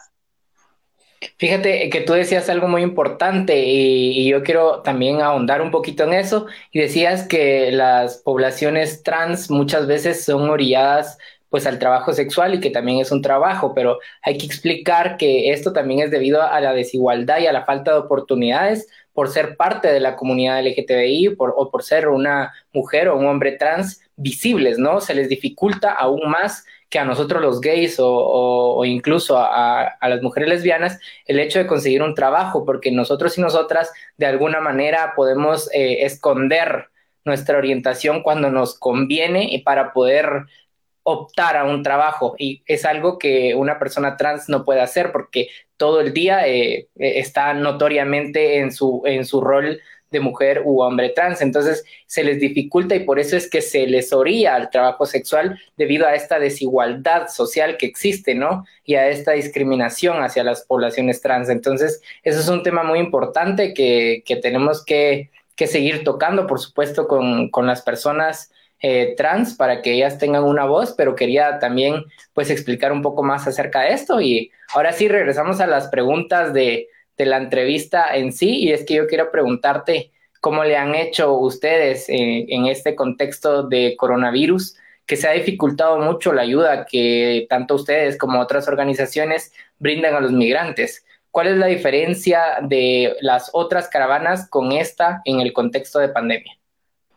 [1.38, 6.14] Fíjate que tú decías algo muy importante y, yo quiero también ahondar un poquito en
[6.14, 11.18] eso y decías que las poblaciones trans muchas veces son orilladas
[11.50, 15.50] pues al trabajo sexual y que también es un trabajo, pero hay que explicar que
[15.52, 19.56] esto también es debido a la desigualdad y a la falta de oportunidades por ser
[19.56, 24.78] parte de la comunidad LGTBI o por ser una mujer o un hombre trans visibles,
[24.78, 25.00] ¿no?
[25.00, 30.48] Se les dificulta aún más que a nosotros los gays o, incluso a, las mujeres
[30.48, 35.68] lesbianas el hecho de conseguir un trabajo, porque nosotros y nosotras de alguna manera podemos
[35.72, 36.88] eh, esconder
[37.24, 40.46] nuestra orientación cuando nos conviene y para poder
[41.02, 42.34] optar a un trabajo.
[42.38, 46.88] Y es algo que una persona trans no puede hacer porque todo el día eh,
[46.96, 51.40] está notoriamente en su, en su rol de mujer u hombre trans.
[51.42, 55.58] Entonces se les dificulta y por eso es que se les orilla al trabajo sexual
[55.76, 58.64] debido a esta desigualdad social que existe, ¿no?
[58.84, 61.48] Y a esta discriminación hacia las poblaciones trans.
[61.48, 67.50] Entonces, eso es un tema muy importante que, tenemos que, seguir tocando, por supuesto, con,
[67.66, 72.92] las personas eh, trans para que ellas tengan una voz, pero quería también pues explicar
[72.92, 77.26] un poco más acerca de esto y ahora sí regresamos a las preguntas de, de
[77.26, 82.08] la entrevista en sí y es que yo quiero preguntarte cómo le han hecho ustedes
[82.08, 87.74] eh, en este contexto de coronavirus, que se ha dificultado mucho la ayuda que tanto
[87.74, 91.04] ustedes como otras organizaciones brindan a los migrantes.
[91.30, 96.56] ¿Cuál es la diferencia de las otras caravanas con esta en el contexto de pandemia?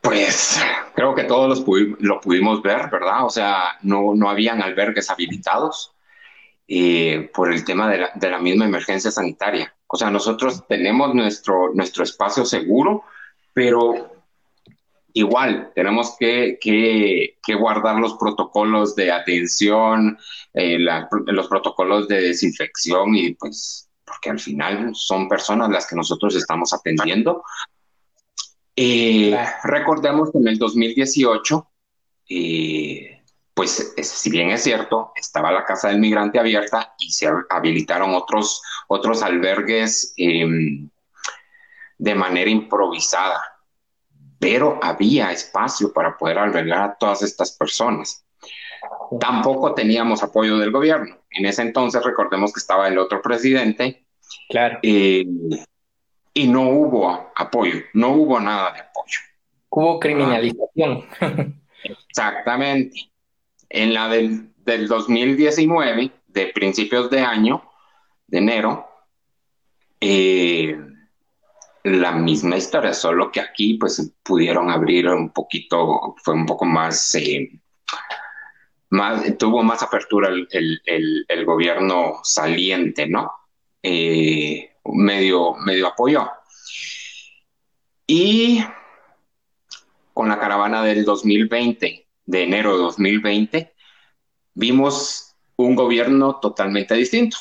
[0.01, 0.59] Pues
[0.95, 3.25] creo que todos los lo pudimos ver, ¿verdad?
[3.25, 5.93] O sea, no, no habían albergues habilitados
[6.67, 9.73] eh, por el tema de la, de la misma emergencia sanitaria.
[9.91, 13.03] O sea, nosotros tenemos nuestro, nuestro espacio seguro,
[13.53, 14.11] pero
[15.13, 20.17] igual tenemos que, que, guardar los protocolos de atención,
[20.53, 26.35] eh, los protocolos de desinfección y pues porque al final son personas las que nosotros
[26.35, 27.43] estamos atendiendo.
[28.75, 31.67] Eh, recordemos que en el 2018
[33.59, 38.61] pues si bien es cierto, estaba la Casa del Migrante abierta y se habilitaron otros,
[38.87, 40.89] otros albergues em,
[41.97, 43.41] de manera improvisada,
[44.39, 48.25] pero había espacio para poder albergar a todas estas personas.
[49.19, 51.17] Tampoco teníamos apoyo del gobierno.
[51.29, 54.05] En ese entonces recordemos que estaba el otro presidente.
[54.47, 54.79] Claro.
[54.83, 55.25] Eh,
[56.33, 59.19] y no hubo apoyo, no hubo nada de apoyo.
[59.67, 61.09] Hubo criminalización.
[61.83, 63.09] Exactamente.
[63.69, 67.63] En la del, del 2019, de principios de año,
[68.27, 68.87] de enero,
[70.01, 70.77] eh,
[71.83, 77.15] la misma historia, solo que aquí pues pudieron abrir un poquito, fue un poco más,
[77.15, 77.49] eh,
[78.89, 80.81] más tuvo más apertura el,
[81.27, 83.31] el, gobierno saliente, ¿no?
[83.81, 86.29] Eh, medio, medio apoyo.
[88.05, 88.63] Y
[90.13, 93.73] con la caravana del 2020, de enero de 2020,
[94.53, 97.37] vimos un gobierno totalmente distinto.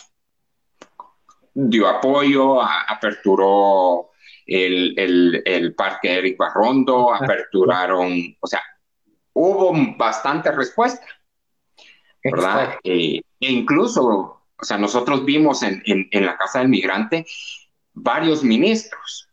[1.52, 4.12] Dio apoyo, aperturó
[4.46, 8.62] el, el, parque Eric Barrondo, aperturaron, o sea,
[9.34, 11.06] hubo bastante respuesta,
[12.24, 12.78] ¿verdad?
[12.82, 17.26] Eh, e incluso, o sea, nosotros vimos en, en, la Casa del Migrante
[17.92, 19.28] varios ministros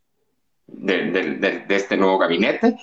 [0.67, 2.75] de, de, de este nuevo gabinete.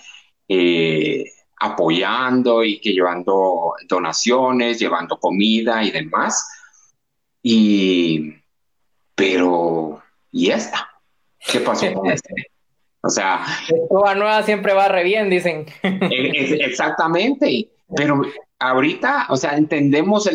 [0.48, 1.24] Eh,
[1.62, 6.48] apoyando y que llevando donaciones, llevando comida y demás.
[7.42, 8.34] Y,
[9.14, 10.88] pero, ¿y esta?
[11.38, 12.34] ¿Qué pasó con este?
[13.00, 13.44] O sea...
[13.88, 15.66] Toda nueva siempre va re bien, dicen.
[15.82, 18.22] exactamente, pero
[18.58, 20.28] ahorita, o sea, entendemos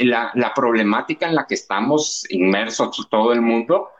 [0.00, 3.90] la, la, problemática en la que estamos inmersos todo el mundo,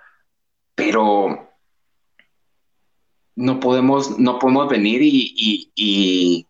[0.74, 1.50] pero
[3.36, 6.46] no podemos, no podemos venir y, y,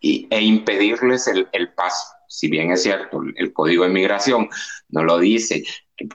[0.00, 2.06] e impedirles el, paso.
[2.28, 4.48] Si bien es cierto, el código de migración
[4.88, 5.64] no lo dice,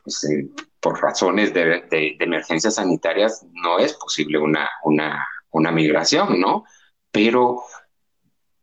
[0.03, 1.83] pues, eh, por razones de,
[2.19, 6.63] emergencias sanitarias no es posible una, una, una migración, ¿no?
[7.11, 7.63] Pero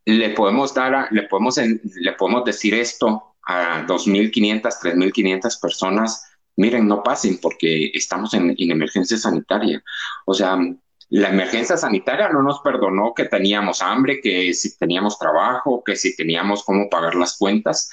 [0.04, 7.02] le podemos dar, le, podemos, le podemos decir esto a 2.500, 3.500 personas, miren, no
[7.02, 9.82] pasen porque estamos en, en, emergencia sanitaria.
[10.26, 10.58] O sea,
[11.12, 16.16] la emergencia sanitaria no nos perdonó que teníamos hambre, que si teníamos trabajo, que si
[16.16, 17.90] teníamos cómo pagar las cuentas.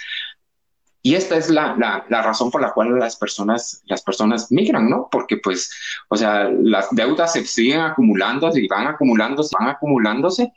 [1.02, 1.76] Y esta es la,
[2.08, 5.10] la, razón por la cual las personas, las personas migran, ¿no?
[5.12, 5.70] Porque pues,
[6.08, 10.54] o sea, las deudas se siguen acumulando y van acumulándose, van acumulándose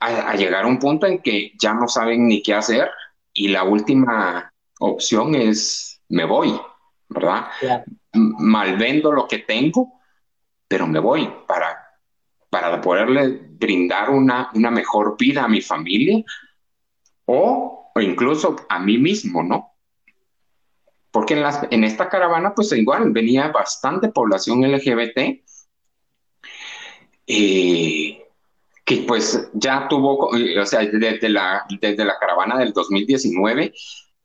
[0.00, 2.90] a, llegar a un punto en que ya no saben ni qué hacer
[3.34, 6.58] y la última opción es me voy,
[7.10, 7.48] ¿verdad?
[8.14, 9.95] Malvendo lo que tengo
[10.68, 11.76] pero me voy para,
[12.50, 16.24] para poderle brindar una, una mejor vida a mi familia
[17.26, 19.72] o, incluso a mí mismo, ¿no?
[21.10, 25.42] Porque en, las, en esta caravana, pues igual venía bastante población LGBT.
[27.28, 28.22] Eh,
[28.84, 33.72] que pues ya tuvo, o sea, desde la, desde la caravana del 2019,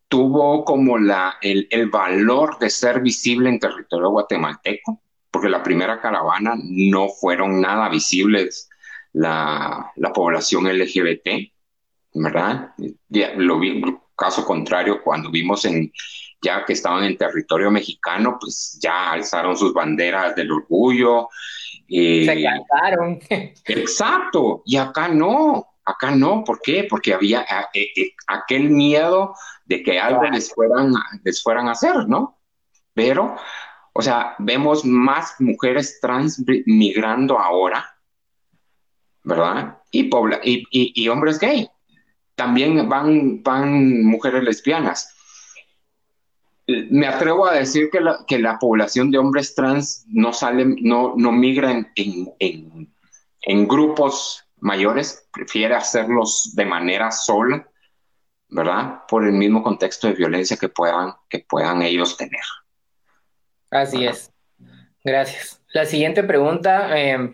[0.07, 5.99] tuvo como la, el, el valor de ser visible en territorio guatemalteco porque la primera
[6.01, 8.69] caravana no fueron nada visibles
[9.13, 11.51] la, población LGBT,
[12.13, 12.73] ¿verdad?
[13.07, 13.81] Ya, lo vi,
[14.15, 15.91] caso contrario, cuando vimos en,
[16.41, 21.29] ya que estaban en territorio mexicano, pues ya alzaron sus banderas del orgullo.
[21.87, 23.19] Eh, Se cantaron.
[23.65, 26.85] Exacto, y acá no, acá no, ¿por qué?
[26.89, 29.33] Porque había eh, eh, aquel miedo
[29.65, 32.37] de que algo les fueran, les fueran a hacer, ¿no?
[32.93, 33.37] Pero
[33.93, 37.85] o sea, vemos más mujeres trans migrando ahora,
[39.23, 39.79] ¿verdad?
[39.91, 40.09] Y,
[40.71, 41.69] y, hombres gay.
[42.35, 45.13] También van, van mujeres lesbianas.
[46.67, 51.13] Me atrevo a decir que la, que la población de hombres trans no sale, no,
[51.17, 52.93] no migra en, en,
[53.41, 57.67] en grupos mayores, prefiere hacerlos de manera sola,
[58.47, 59.01] ¿verdad?
[59.09, 62.41] Por el mismo contexto de violencia que puedan, que puedan ellos tener.
[63.71, 64.31] Así es.
[65.03, 65.61] Gracias.
[65.73, 67.31] La siguiente pregunta, eh,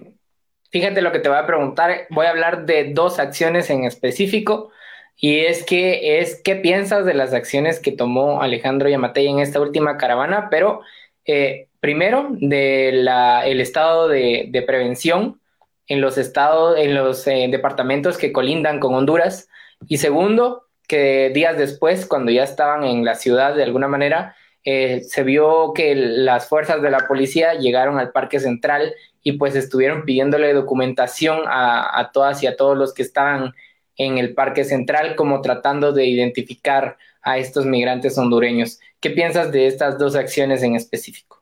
[0.71, 2.07] fíjate lo que te voy a preguntar.
[2.11, 4.71] Voy a hablar de dos acciones en específico.
[5.19, 9.59] Y es que es qué piensas de las acciones que tomó Alejandro Yamatei en esta
[9.59, 10.81] última caravana, pero
[11.25, 13.07] eh, primero del
[13.45, 15.41] el estado de, prevención
[15.87, 19.49] en los estados, en los eh, departamentos que colindan con Honduras,
[19.87, 24.35] y segundo, que días después, cuando ya estaban en la ciudad de alguna manera,
[24.69, 29.55] eh, se vio que las fuerzas de la policía llegaron al Parque Central y pues
[29.55, 33.53] estuvieron pidiéndole documentación a, todas y a todos los que estaban
[33.95, 38.81] en el Parque Central, como tratando de identificar a estos migrantes hondureños.
[38.99, 41.41] ¿Qué piensas de estas dos acciones en específico?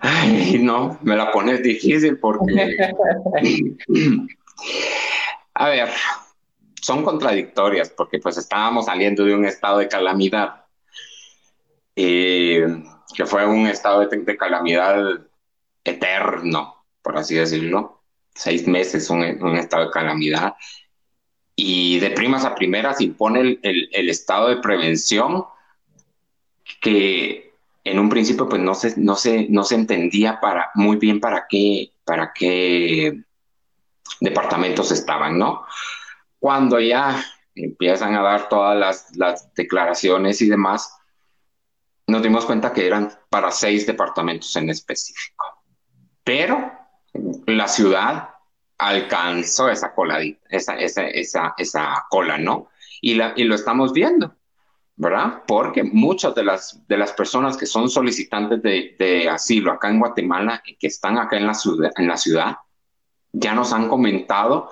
[0.00, 2.84] Ay, no, me la pones difícil porque...
[5.54, 5.88] a ver,
[6.82, 10.61] son contradictorias porque pues estábamos saliendo de un estado de calamidad
[11.94, 15.20] que fue un estado de, calamidad
[15.84, 18.02] eterno, por así decirlo,
[18.34, 19.22] seis meses, un,
[19.56, 20.54] estado de calamidad,
[21.54, 25.44] y de primas a primeras impone el, estado de prevención
[26.80, 27.52] que
[27.84, 31.46] en un principio pues no se, no se, no se entendía para, muy bien para
[31.48, 33.22] qué, para qué
[34.20, 35.64] departamentos estaban, ¿no?
[36.38, 37.22] Cuando ya
[37.54, 40.96] empiezan a dar todas las, las declaraciones y demás,
[42.06, 45.44] nos dimos cuenta que eran para seis departamentos en específico.
[46.24, 46.72] Pero
[47.46, 48.30] la ciudad
[48.78, 52.68] alcanzó esa cola, esa, esa, esa, esa cola, ¿no?
[53.00, 54.34] Y, lo estamos viendo,
[54.96, 55.42] ¿verdad?
[55.46, 60.62] Porque muchas de las, de las personas que son solicitantes de, asilo acá en Guatemala
[60.64, 62.56] y que están acá ciudad, en la ciudad,
[63.32, 64.70] ya nos han comentado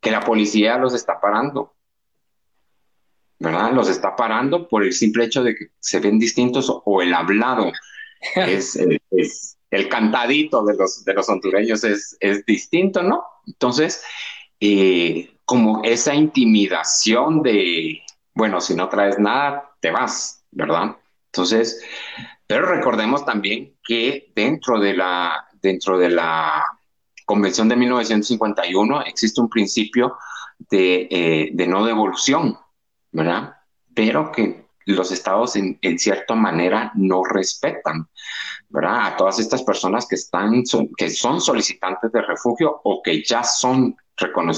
[0.00, 1.75] que la policía los está parando
[3.38, 3.72] ¿verdad?
[3.72, 7.72] Los está parando por el simple hecho de que se ven distintos o el hablado
[8.36, 8.78] es,
[9.70, 13.24] el cantadito de los, de los hondureños es, es distinto, ¿no?
[13.46, 14.02] Entonces,
[14.60, 18.00] eh, como esa intimidación de,
[18.34, 20.96] bueno, si no traes nada, te vas, ¿verdad?
[21.26, 21.82] Entonces,
[22.46, 26.64] pero recordemos también que dentro de la, dentro de la
[27.24, 30.16] Convención de 1951 existe un principio
[30.70, 32.56] de, eh, de no devolución,
[33.16, 33.56] ¿verdad?
[33.94, 38.08] Pero que los estados en, cierta manera no respetan,
[38.68, 39.06] ¿verdad?
[39.06, 40.62] A todas estas personas que, están,
[40.96, 43.96] que son solicitantes de refugio o que ya son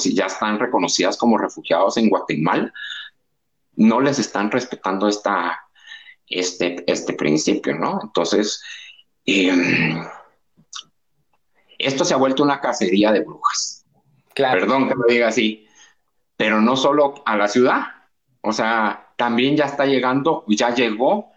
[0.04, 2.72] ya están reconocidas como refugiados en Guatemala,
[3.74, 5.60] no les están respetando esta,
[6.28, 7.98] este, este principio, ¿no?
[8.02, 8.62] Entonces,
[9.24, 10.04] em,
[11.78, 13.84] esto se ha vuelto una cacería de brujas.
[14.34, 15.66] Perdón que lo diga así,
[16.36, 17.97] pero no solo a la ciudad,
[18.40, 21.32] o sea, también ya está llegando, ya llegó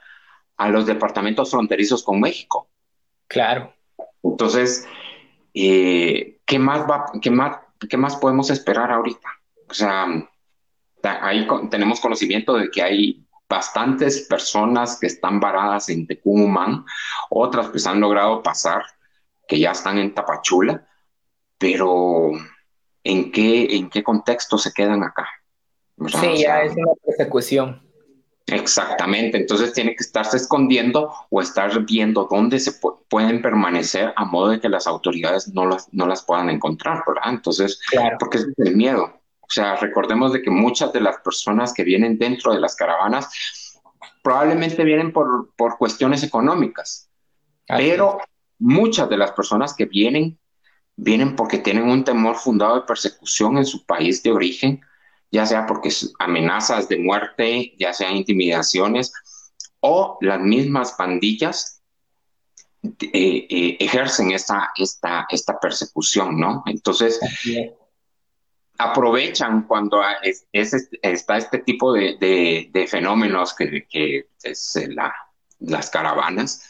[0.57, 2.69] a los departamentos fronterizos con México.
[3.27, 3.73] Claro.
[4.23, 4.87] Entonces,
[5.53, 7.57] eh, ¿qué, más va, qué, más,
[7.89, 9.27] ¿qué más podemos esperar ahorita?
[9.67, 10.05] O sea,
[11.03, 16.85] ahí tenemos conocimiento de que hay bastantes personas que están varadas en Tecumán,
[17.29, 18.83] otras que han logrado pasar,
[19.47, 20.87] que ya están en Tapachula,
[21.57, 22.31] pero
[23.03, 25.27] ¿en qué, en qué contexto se quedan acá?
[26.07, 27.81] Sí, ya es una persecución.
[28.47, 32.73] Exactamente, entonces tiene que estarse escondiendo o estar viendo dónde se
[33.07, 37.29] pueden permanecer a modo de que las autoridades no las, no las puedan encontrar, ¿verdad?
[37.29, 37.79] Entonces,
[38.19, 39.21] porque es el miedo.
[39.41, 43.29] O sea, recordemos de que muchas de las personas que vienen dentro de las caravanas
[44.21, 47.09] probablemente vienen por, por cuestiones económicas,
[47.67, 48.19] pero
[48.59, 50.37] muchas de las personas que vienen
[50.95, 54.81] vienen porque tienen un temor fundado de persecución en su país de origen
[55.31, 59.13] ya sea porque amenazas de muerte, ya sea intimidaciones,
[59.79, 61.81] o las mismas pandillas
[62.83, 66.63] eh, eh, ejercen esta, esta, esta persecución, ¿no?
[66.65, 67.19] Entonces,
[68.77, 70.45] aprovechan cuando es,
[71.01, 75.13] está este tipo de, fenómenos que, que es la,
[75.59, 76.67] las caravanas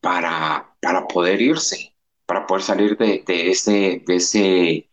[0.00, 1.94] para, para poder irse,
[2.26, 4.90] para poder salir de, de ese, de ese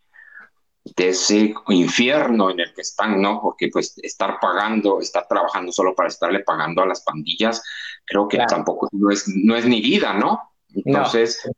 [0.84, 3.40] de ese infierno en el que están, ¿no?
[3.40, 7.62] Porque pues estar pagando, estar trabajando solo para estarle pagando a las pandillas,
[8.04, 10.40] creo que tampoco no es, no es ni vida, ¿no?
[10.74, 11.48] Entonces,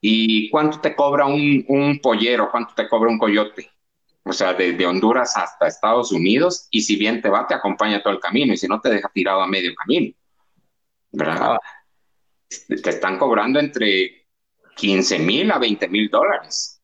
[0.00, 2.50] ¿y cuánto te cobra un, un, pollero?
[2.50, 3.70] ¿Cuánto te cobra un coyote?
[4.24, 8.12] O sea, de, Honduras hasta Estados Unidos, y si bien te va, te acompaña todo
[8.12, 10.12] el camino, y si no, te deja tirado a medio camino.
[11.12, 11.52] ¿Verdad?
[11.52, 11.60] Ah.
[12.68, 14.26] Te están cobrando entre
[14.76, 16.77] 15 mil a 20 mil dólares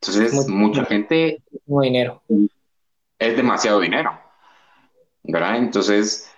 [0.00, 1.42] entonces, mucha gente...
[1.66, 2.22] Muy dinero.
[3.18, 4.18] Es demasiado dinero.
[5.22, 5.56] ¿Verdad?
[5.56, 6.30] Entonces,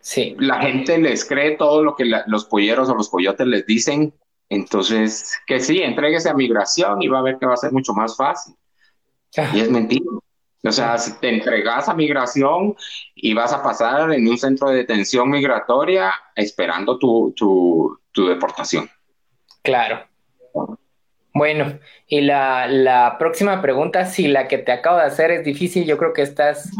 [0.00, 0.36] sí.
[0.38, 4.12] la gente les cree todo lo que los polleros o los coyotes les dicen.
[4.48, 7.94] Entonces, que sí, entréguese a migración y va a ver que va a ser mucho
[7.94, 8.54] más fácil.
[9.54, 10.04] Y es mentira.
[10.64, 12.74] O sea, si te entregas a migración
[13.14, 18.90] y vas a pasar en un centro de detención migratoria esperando tu, tu, tu deportación.
[19.62, 20.06] Claro.
[21.36, 25.84] Bueno, y la, la, próxima pregunta, si la que te acabo de hacer es difícil,
[25.84, 26.70] yo creo que esta es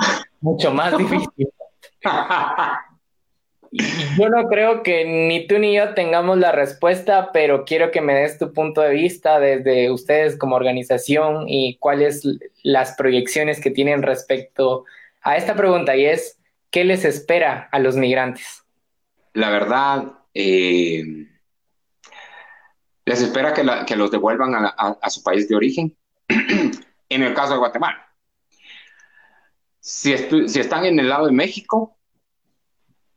[0.41, 1.51] mucho más difícil.
[4.19, 8.15] yo no creo que ni tú ni yo tengamos la respuesta, pero quiero que me
[8.15, 12.27] des tu punto de vista desde ustedes como organización y cuáles
[12.63, 14.87] las proyecciones que tienen respecto
[15.21, 16.39] a esta pregunta y es,
[16.71, 18.65] ¿qué les espera a los migrantes?
[19.35, 21.27] La verdad, eh
[23.07, 25.97] les espera que, los devuelvan a, su país de origen,
[26.29, 28.05] en el caso de Guatemala.
[29.79, 31.97] Si, están en el lado de México,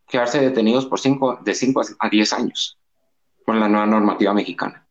[0.07, 2.77] quedarse detenidos por cinco, de 5 a 10 años
[3.43, 4.87] con la nueva normativa mexicana.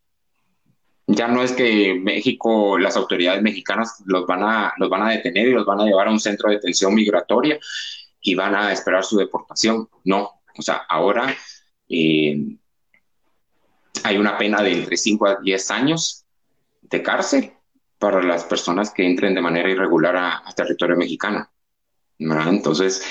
[1.07, 5.49] Ya no es que México, las autoridades mexicanas los van a, los van a detener
[5.49, 7.59] y los van a llevar a un centro de detención migratoria
[8.21, 9.89] y van a esperar su deportación.
[10.05, 11.35] No, o sea, ahora
[11.89, 12.59] eh,
[14.05, 16.25] hay una pena de entre 5 a 10 años
[16.83, 17.53] de cárcel
[17.99, 21.49] para las personas que entren de manera irregular a, territorio mexicano.
[22.19, 23.03] Entonces,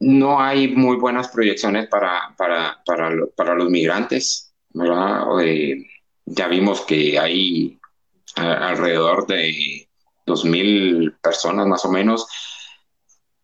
[0.00, 4.52] no hay muy buenas proyecciones para, para, para, los migrantes.
[5.42, 5.86] Eh,
[6.24, 7.78] ya vimos que hay
[8.36, 9.88] alrededor de
[10.26, 12.26] 2.000 personas más o menos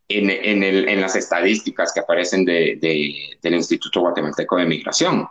[0.09, 2.79] en, en, el, en las estadísticas que aparecen de,
[3.43, 5.29] del Instituto Guatemalteco de Migración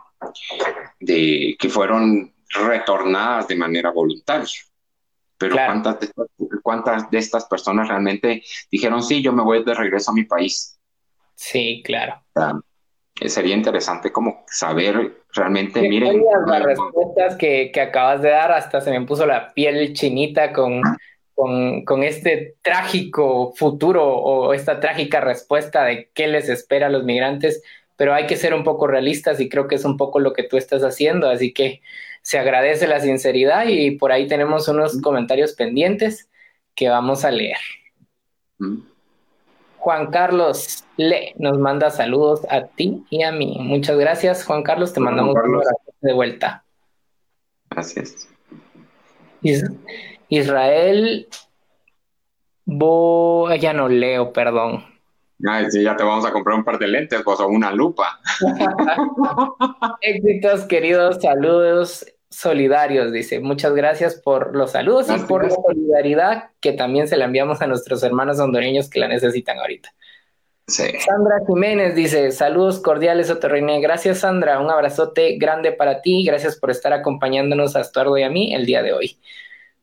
[0.99, 4.47] de, que fueron retornadas de manera voluntaria.
[5.37, 6.09] Pero ¿cuántas, de,
[6.63, 10.79] ¿cuántas de estas personas realmente dijeron, sí, yo me voy de regreso a mi país?
[11.35, 12.23] Sí, claro.
[13.13, 16.23] Sería interesante como saber realmente, miren...
[16.47, 20.81] Las respuestas que, que, acabas de dar, hasta se me puso la piel chinita con,
[21.35, 27.03] con, con, este trágico futuro o esta trágica respuesta de qué les espera a los
[27.03, 27.61] migrantes
[27.97, 30.43] pero hay que ser un poco realistas y creo que es un poco lo que
[30.43, 31.81] tú estás haciendo, así que
[32.21, 36.29] se agradece la sinceridad y por ahí tenemos unos comentarios pendientes
[36.75, 37.57] que vamos a leer.
[39.77, 43.57] Juan Carlos Le nos manda saludos a ti y a mí.
[43.59, 44.93] Muchas gracias, Juan Carlos.
[44.93, 46.63] Te mandamos un abrazo de vuelta.
[47.69, 48.27] Gracias.
[50.29, 51.27] Israel
[52.65, 53.53] Bo...
[53.55, 54.83] ya no leo, perdón.
[55.45, 58.19] Ay, sí, ya te vamos a comprar un par de lentes, pues, o una lupa.
[60.01, 63.39] Éxitos, queridos, saludos solidarios, dice.
[63.39, 67.67] Muchas gracias por los saludos y por la solidaridad que también se la enviamos a
[67.67, 69.89] nuestros hermanos hondureños que la necesitan ahorita.
[70.67, 73.79] Sandra Jiménez dice, saludos cordiales, Otorrine.
[73.79, 74.59] Gracias, Sandra.
[74.59, 76.25] Un abrazote grande para ti.
[76.25, 79.17] Gracias por estar acompañándonos a Estuardo y a mí el día de hoy.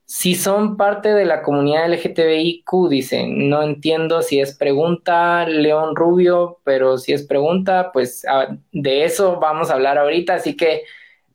[0.06, 6.58] Si son parte de la comunidad LGTBIQ, dicen, no entiendo si es pregunta, León Rubio,
[6.62, 10.82] pero si es pregunta, pues ah, de eso vamos a hablar ahorita, así que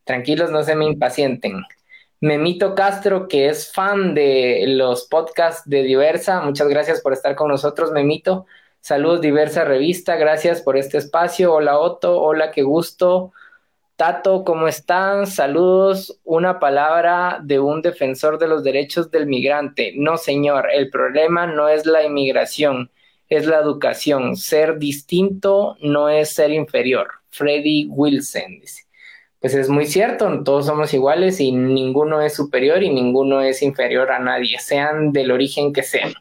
[0.03, 1.63] tranquilos, no se me impacienten.
[2.21, 7.47] Memito Castro, que es fan de los podcasts de Diversa, muchas gracias por estar con
[7.49, 8.45] nosotros, Memito.
[8.81, 11.53] Saludos, Diversa Revista, gracias por este espacio.
[11.53, 13.33] Hola, Otto, hola, qué gusto.
[13.99, 15.27] Tato, ¿cómo están?
[15.27, 16.21] Saludos.
[16.23, 19.91] Una palabra de un defensor de los derechos del migrante.
[19.97, 22.91] No, señor, el problema no es la inmigración,
[23.27, 24.37] es la educación.
[24.37, 27.09] Ser distinto no es ser inferior.
[27.27, 28.83] Freddy Wilson dice.
[29.41, 34.11] Pues es muy cierto, todos somos iguales y ninguno es superior y ninguno es inferior
[34.11, 36.13] a nadie, sean del origen que sean.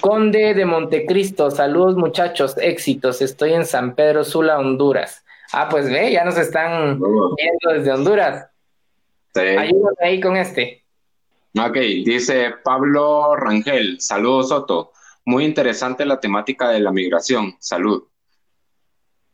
[0.00, 3.22] Conde de Montecristo, saludos muchachos, éxitos.
[3.22, 5.24] Estoy en San Pedro Sula, Honduras.
[5.52, 8.46] Ah, pues ve, ya nos están viendo desde Honduras.
[9.34, 9.40] Sí.
[9.40, 10.84] Ayúdame ahí con este.
[11.58, 14.92] Ok, dice Pablo Rangel, saludos Soto.
[15.24, 17.56] Muy interesante la temática de la migración.
[17.58, 18.04] Salud.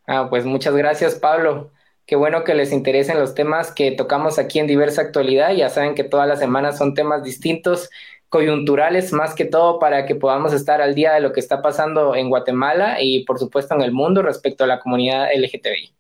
[0.06, 1.70] Ah, pues muchas gracias, Pablo.
[2.06, 5.52] Qué bueno que les interesen los temas que tocamos aquí en Diversa Actualidad.
[5.52, 7.88] Ya saben que todas las semanas son temas distintos,
[8.28, 12.14] coyunturales, más que todo para que podamos estar al día de lo que está pasando
[12.14, 15.94] en Guatemala y, por supuesto, en el mundo respecto a la comunidad LGTBI.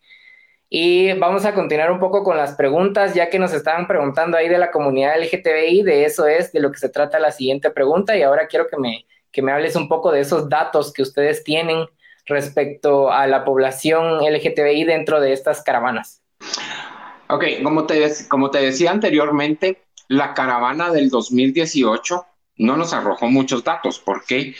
[0.68, 4.48] Y vamos a continuar un poco con las preguntas, ya que nos estaban preguntando ahí
[4.48, 8.16] de la comunidad LGTBI, de eso es de lo que se trata la siguiente pregunta.
[8.16, 11.44] Y ahora quiero que me, que me hables un poco de esos datos que ustedes
[11.44, 11.86] tienen
[12.26, 16.22] respecto a la población LGTBI dentro de estas caravanas.
[17.28, 23.64] Ok, como te, como te decía anteriormente, la caravana del 2018 no nos arrojó muchos
[23.64, 23.98] datos.
[23.98, 24.54] ¿Por qué?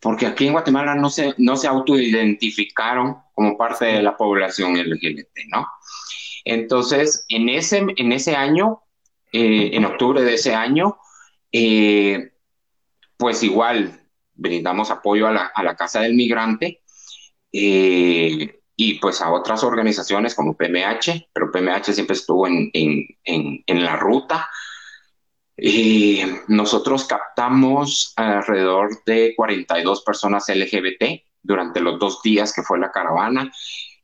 [0.00, 5.28] Porque aquí en Guatemala no se, no se autoidentificaron como parte de la población LGBT,
[5.50, 5.66] ¿no?
[6.44, 8.82] Entonces, en ese, en ese año,
[9.32, 10.98] eh, en octubre de ese año,
[11.52, 12.32] eh,
[13.16, 14.00] pues igual
[14.34, 15.32] brindamos apoyo a
[15.62, 16.82] la, Casa del Migrante
[17.52, 23.96] eh, y pues a otras organizaciones como PMH, pero PMH siempre estuvo en, en la
[23.96, 24.48] ruta.
[26.48, 33.52] Nosotros captamos alrededor de 42 personas LGBT durante los dos días que fue la caravana.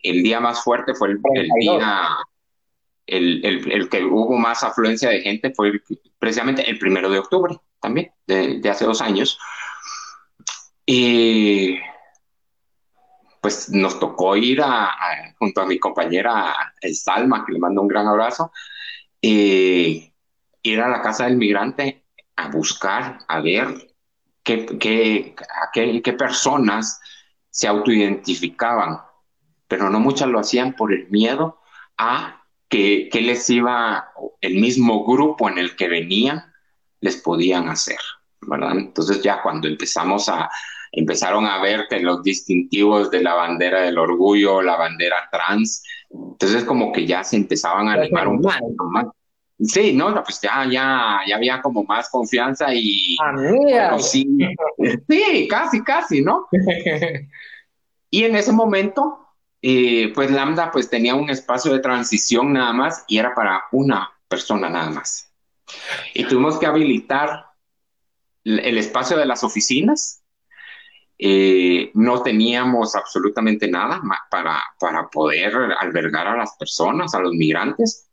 [0.03, 1.21] El día más fuerte fue el,
[1.59, 2.09] día,
[3.07, 5.81] el, que hubo más afluencia de gente fue
[6.19, 9.39] precisamente el primero de octubre, también, de, hace dos años.
[10.85, 11.79] Y
[13.41, 14.95] pues nos tocó ir a,
[15.39, 16.55] junto a mi compañera
[16.93, 18.53] Salma, que le mando un gran abrazo,
[20.71, 22.05] ir a la casa del migrante
[22.37, 23.69] a buscar, a ver
[24.43, 25.35] qué, qué,
[25.73, 27.01] qué, qué personas
[27.51, 29.01] se autoidentificaban,
[29.69, 31.59] pero no muchas lo hacían por el miedo
[31.97, 36.45] a que, les iba, el mismo grupo en el que venían,
[37.01, 37.99] les podían hacer,
[38.43, 38.73] ¿verdad?
[38.73, 40.51] Entonces ya cuando empezamos a,
[40.93, 46.65] empezaron a ver que los distintivos de la bandera del orgullo, la bandera trans, entonces
[46.65, 49.07] como que ya se empezaban a animar un poco más.
[49.59, 53.17] Sí, no, pues ya, ya, ya había como más confianza y...
[53.99, 54.29] sí,
[55.09, 56.47] sí, casi, casi, ¿no?
[58.11, 59.29] y en ese momento,
[59.63, 64.11] eh, pues Lambda pues tenía un espacio de transición nada más y era para una
[64.29, 65.33] persona nada más.
[66.13, 67.47] Y tuvimos que habilitar
[68.45, 70.23] el espacio de las oficinas.
[71.19, 78.06] Eh, no teníamos absolutamente nada para, para poder albergar a las personas, a los migrantes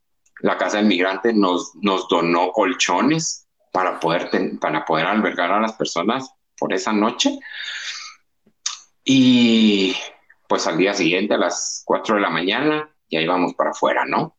[0.44, 4.30] la Casa del Migrante nos, nos donó colchones para poder,
[4.60, 7.40] para poder albergar a las personas por esa noche.
[9.06, 9.96] Y
[10.48, 14.38] pues al día siguiente, a las 4 de la mañana, ya íbamos para afuera, ¿no?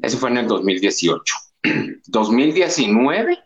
[0.00, 1.34] Eso fue en el 2018.
[2.06, 3.38] 2019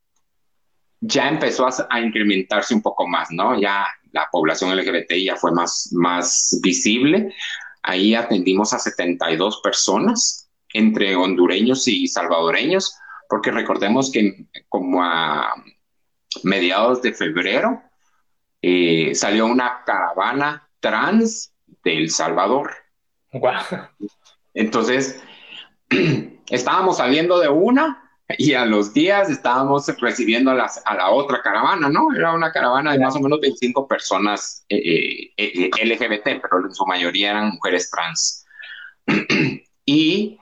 [1.00, 3.60] ya empezó a, incrementarse un poco más, ¿no?
[3.60, 7.34] Ya la población LGBT ya fue más, más visible.
[7.82, 10.45] Ahí atendimos a 72 personas
[10.76, 12.96] entre hondureños y salvadoreños,
[13.28, 15.54] porque recordemos que como a
[16.42, 17.82] mediados de febrero
[18.62, 21.52] eh, salió una caravana trans
[21.82, 22.72] de El Salvador.
[23.32, 23.88] Wow.
[24.54, 25.22] Entonces,
[26.50, 28.02] estábamos saliendo de una
[28.38, 32.12] y a los días estábamos recibiendo a, las, a la otra caravana, ¿no?
[32.14, 36.84] Era una caravana de más o menos 25 personas eh, eh, LGBT, pero en su
[36.86, 38.44] mayoría eran mujeres trans.
[39.86, 40.35] y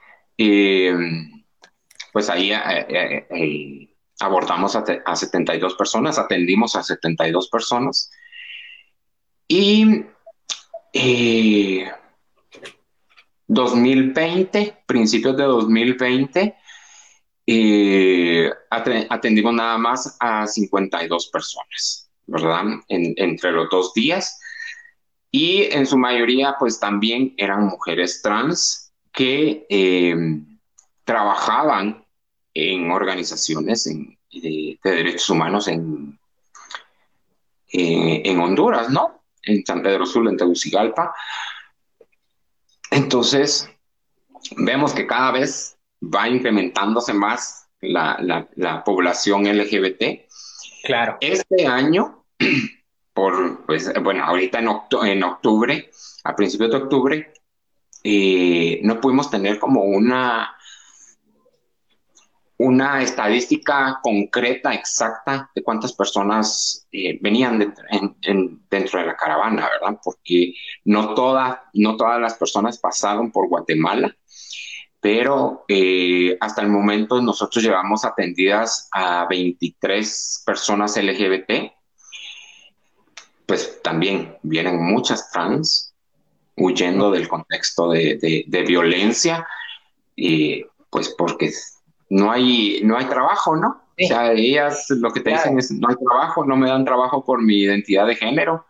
[2.12, 2.52] pues ahí
[4.20, 8.10] abordamos a, a, 72 personas, atendimos a 72 personas.
[9.48, 10.04] Y
[13.46, 16.56] 2020, eh, principios de 2020,
[17.46, 22.64] eh, atendimos nada más a 52 personas, ¿verdad?
[22.88, 24.40] entre los dos días.
[25.30, 28.83] Y en su mayoría, pues también eran mujeres trans
[29.14, 30.14] que eh,
[31.04, 32.04] trabajaban
[32.52, 36.18] en organizaciones de, derechos humanos en,
[37.68, 39.22] en Honduras, ¿no?
[39.44, 41.14] En San Pedro Sula, en Tegucigalpa.
[42.90, 43.70] Entonces,
[44.56, 50.26] vemos que cada vez va incrementándose más la, población LGBT.
[50.84, 51.18] Claro.
[51.20, 52.24] Este año,
[53.12, 54.68] por, pues, bueno, ahorita en,
[55.06, 55.90] en octubre,
[56.24, 57.32] a principios de octubre,
[58.04, 60.54] eh, no pudimos tener como una
[62.56, 67.74] una estadística concreta, exacta, de cuántas personas eh, venían
[68.70, 69.98] dentro de la caravana, ¿verdad?
[70.02, 71.14] Porque no,
[71.74, 74.14] no todas las personas pasaron por Guatemala,
[75.00, 81.72] pero eh, hasta el momento nosotros llevamos atendidas a 23 personas LGBT,
[83.46, 85.93] pues también vienen muchas trans
[86.56, 89.46] huyendo del contexto de, de violencia,
[90.16, 91.50] y pues porque
[92.10, 93.82] no hay, no hay trabajo, ¿no?
[94.02, 97.24] O sea, ellas lo que te dicen es, no hay trabajo, no me dan trabajo
[97.24, 98.66] por mi identidad de género.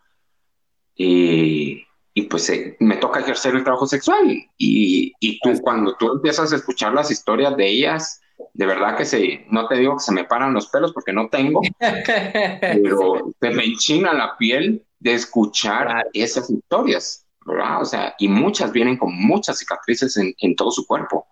[0.95, 4.27] Y, y pues eh, me toca ejercer el trabajo sexual.
[4.59, 8.21] Y, y tú, cuando tú empiezas a escuchar las historias de ellas,
[8.53, 11.29] de verdad que se, no te digo que se me paran los pelos porque no
[11.29, 17.83] tengo, pero te me enchina la piel de escuchar esas historias, ¿verdad?
[17.83, 21.27] O sea, y muchas vienen con muchas cicatrices en, en todo su cuerpo,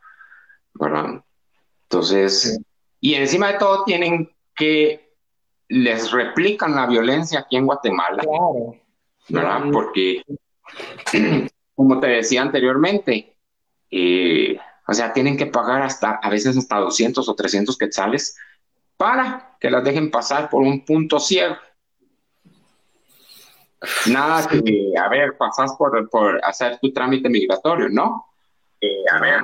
[0.75, 1.23] ¿verdad?
[1.85, 2.61] Entonces,
[3.01, 5.13] y encima de todo tienen que
[5.69, 8.23] les replican la violencia aquí en Guatemala.
[8.23, 8.77] Claro.
[9.29, 9.63] ¿Verdad?
[9.73, 10.23] Porque,
[11.75, 13.35] como te decía anteriormente,
[13.91, 18.37] eh, o sea, tienen que pagar hasta, a veces hasta 200 o 300 quetzales
[18.97, 21.57] para que las dejen pasar por un punto ciego.
[24.11, 28.27] Nada que, a ver, pasas por, por hacer tu trámite migratorio, ¿no?
[28.81, 29.43] Eh, a ver,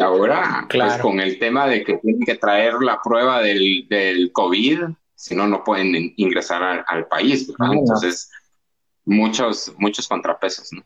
[0.00, 4.84] ahora, pues con el tema de que tienen que traer la prueba del, del COVID,
[5.14, 7.74] si no, no pueden ingresar al, país, ¿verdad?
[7.74, 8.30] Entonces,
[9.04, 10.82] muchos, muchos contrapesos, ¿no?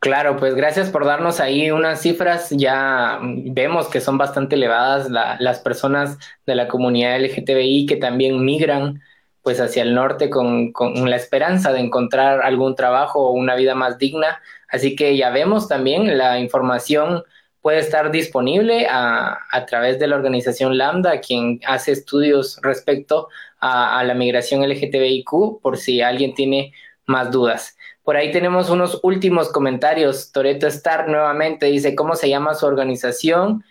[0.00, 2.48] Claro, pues gracias por darnos ahí unas cifras.
[2.50, 9.02] Ya vemos que son bastante elevadas las personas de la comunidad LGTBI que también migran
[9.42, 13.74] pues hacia el norte con, con la esperanza de encontrar algún trabajo o una vida
[13.74, 17.24] más digna Así que ya vemos también la información
[17.60, 23.28] puede estar disponible a, través de la organización Lambda, quien hace estudios respecto
[23.60, 26.72] a, la migración LGTBIQ, por si alguien tiene
[27.04, 27.76] más dudas.
[28.02, 30.32] Por ahí tenemos unos últimos comentarios.
[30.32, 33.62] Toreto Star nuevamente dice cómo se llama su organización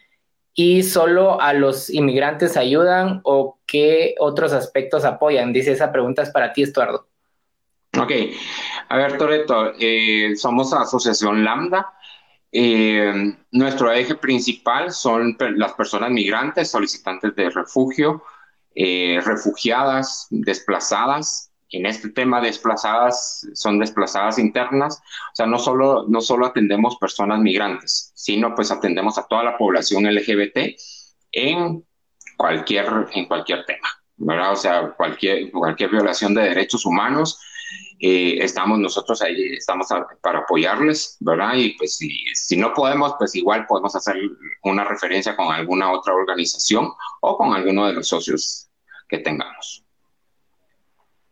[0.53, 5.53] y solo a los inmigrantes ayudan o qué otros aspectos apoyan.
[5.53, 7.07] Dice esa pregunta es para ti, Estuardo.
[7.97, 8.11] Ok,
[8.89, 11.93] a ver, Toreto, eh, somos Asociación Lambda.
[12.51, 18.23] Eh, nuestro eje principal son las personas migrantes, solicitantes de refugio,
[18.75, 21.48] eh, refugiadas, desplazadas.
[21.71, 25.01] En este tema, desplazadas son desplazadas internas.
[25.31, 29.57] O sea, no solo, no solo atendemos personas migrantes, sino pues atendemos a toda la
[29.57, 30.57] población LGBT
[31.31, 31.85] en
[32.37, 34.53] cualquier, en cualquier tema, ¿verdad?
[34.53, 37.39] O sea, cualquier, cualquier violación de derechos humanos,
[37.99, 39.87] eh, estamos nosotros ahí, estamos
[40.21, 41.53] para apoyarles, ¿verdad?
[41.55, 44.15] Y pues si, si no podemos, pues igual podemos hacer
[44.63, 46.91] una referencia con alguna otra organización
[47.21, 48.69] o con alguno de los socios
[49.07, 49.83] que tengamos.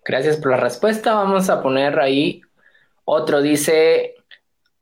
[0.08, 1.16] Gracias por la respuesta.
[1.16, 2.42] Vamos a poner ahí
[3.04, 4.16] otro, dice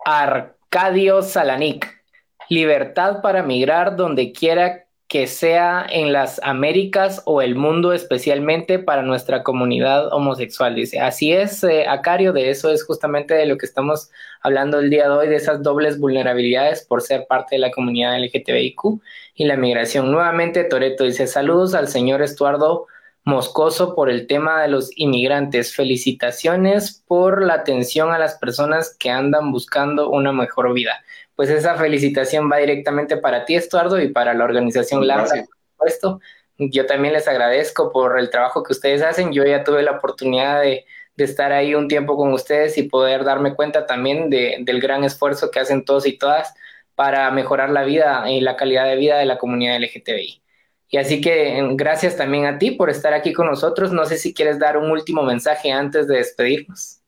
[0.06, 2.04] Arcadio Salanic.
[2.48, 9.02] Libertad para migrar donde quiera que sea en las Américas o el mundo especialmente para
[9.02, 10.76] nuestra comunidad homosexual.
[10.76, 14.12] Dice, así es, eh, Acario, de eso es justamente de lo que estamos
[14.42, 18.20] hablando el día de hoy, de esas dobles vulnerabilidades por ser parte de la comunidad
[18.20, 19.02] LGTBIQ
[19.34, 20.12] y la migración.
[20.12, 22.86] Nuevamente, Toreto dice, saludos al señor Estuardo
[23.26, 25.76] Moscoso por el tema de los inmigrantes.
[25.76, 31.04] Felicitaciones por la atención a las personas que andan buscando una mejor vida.
[31.36, 36.22] Pues esa felicitación va directamente para ti, Estuardo, y para la organización LAMDA, por supuesto.
[36.60, 39.34] Yo también les agradezco por el trabajo que ustedes hacen.
[39.34, 40.86] Yo ya tuve la oportunidad de,
[41.18, 45.60] estar ahí un tiempo con ustedes y poder darme cuenta también del gran esfuerzo que
[45.60, 46.54] hacen todos y todas
[46.94, 50.45] para mejorar la vida y la calidad de vida de la comunidad LGTBI.
[50.90, 53.92] Y así que gracias también a ti por estar aquí con nosotros.
[53.92, 57.02] No sé si quieres dar un último mensaje antes de despedirnos.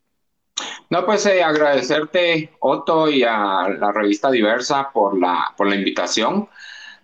[0.89, 6.49] No, pues eh, agradecerte, Otto, y a la revista Diversa por la, por la invitación,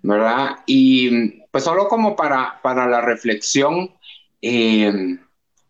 [0.02, 0.58] ¿verdad?
[0.66, 3.94] Y pues solo como para, para la reflexión,
[4.42, 5.18] eh,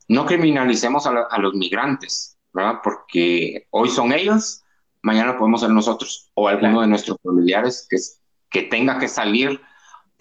[0.07, 2.79] no criminalicemos a, los migrantes, ¿verdad?
[2.83, 4.63] Porque hoy son ellos,
[5.01, 7.97] mañana podemos ser nosotros o alguno de nuestros familiares que,
[8.49, 9.59] que tenga que salir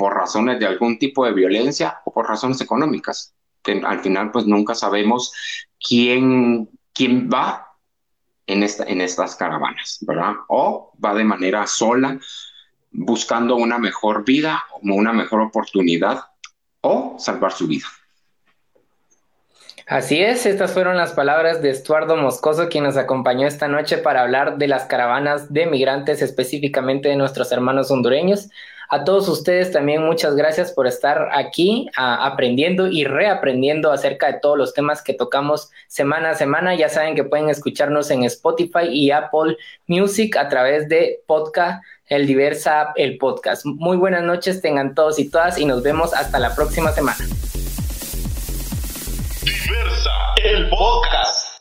[0.03, 4.46] por razones de algún tipo de violencia o por razones económicas, que al final pues
[4.46, 5.32] nunca sabemos
[5.78, 7.68] quién, quién va
[8.48, 10.32] en, esta, en estas caravanas, ¿verdad?
[10.48, 12.18] O va de manera sola
[12.90, 16.24] buscando una mejor vida, una mejor oportunidad
[16.80, 17.86] o salvar su vida.
[19.86, 24.22] Así es, estas fueron las palabras de Estuardo Moscoso, quien nos acompañó esta noche para
[24.22, 28.48] hablar de las caravanas de migrantes, específicamente de nuestros hermanos hondureños.
[28.93, 34.59] A todos ustedes también muchas gracias por estar aquí aprendiendo y reaprendiendo acerca de todos
[34.59, 36.74] los temas que tocamos semana a semana.
[36.74, 42.26] Ya saben que pueden escucharnos en Spotify y Apple Music a través de podcast, el
[42.26, 43.64] Diversa, el podcast.
[43.64, 47.24] Muy buenas noches tengan todos y todas y nos vemos hasta la próxima semana.
[49.43, 50.11] Diversa,
[50.45, 51.51] el podcast.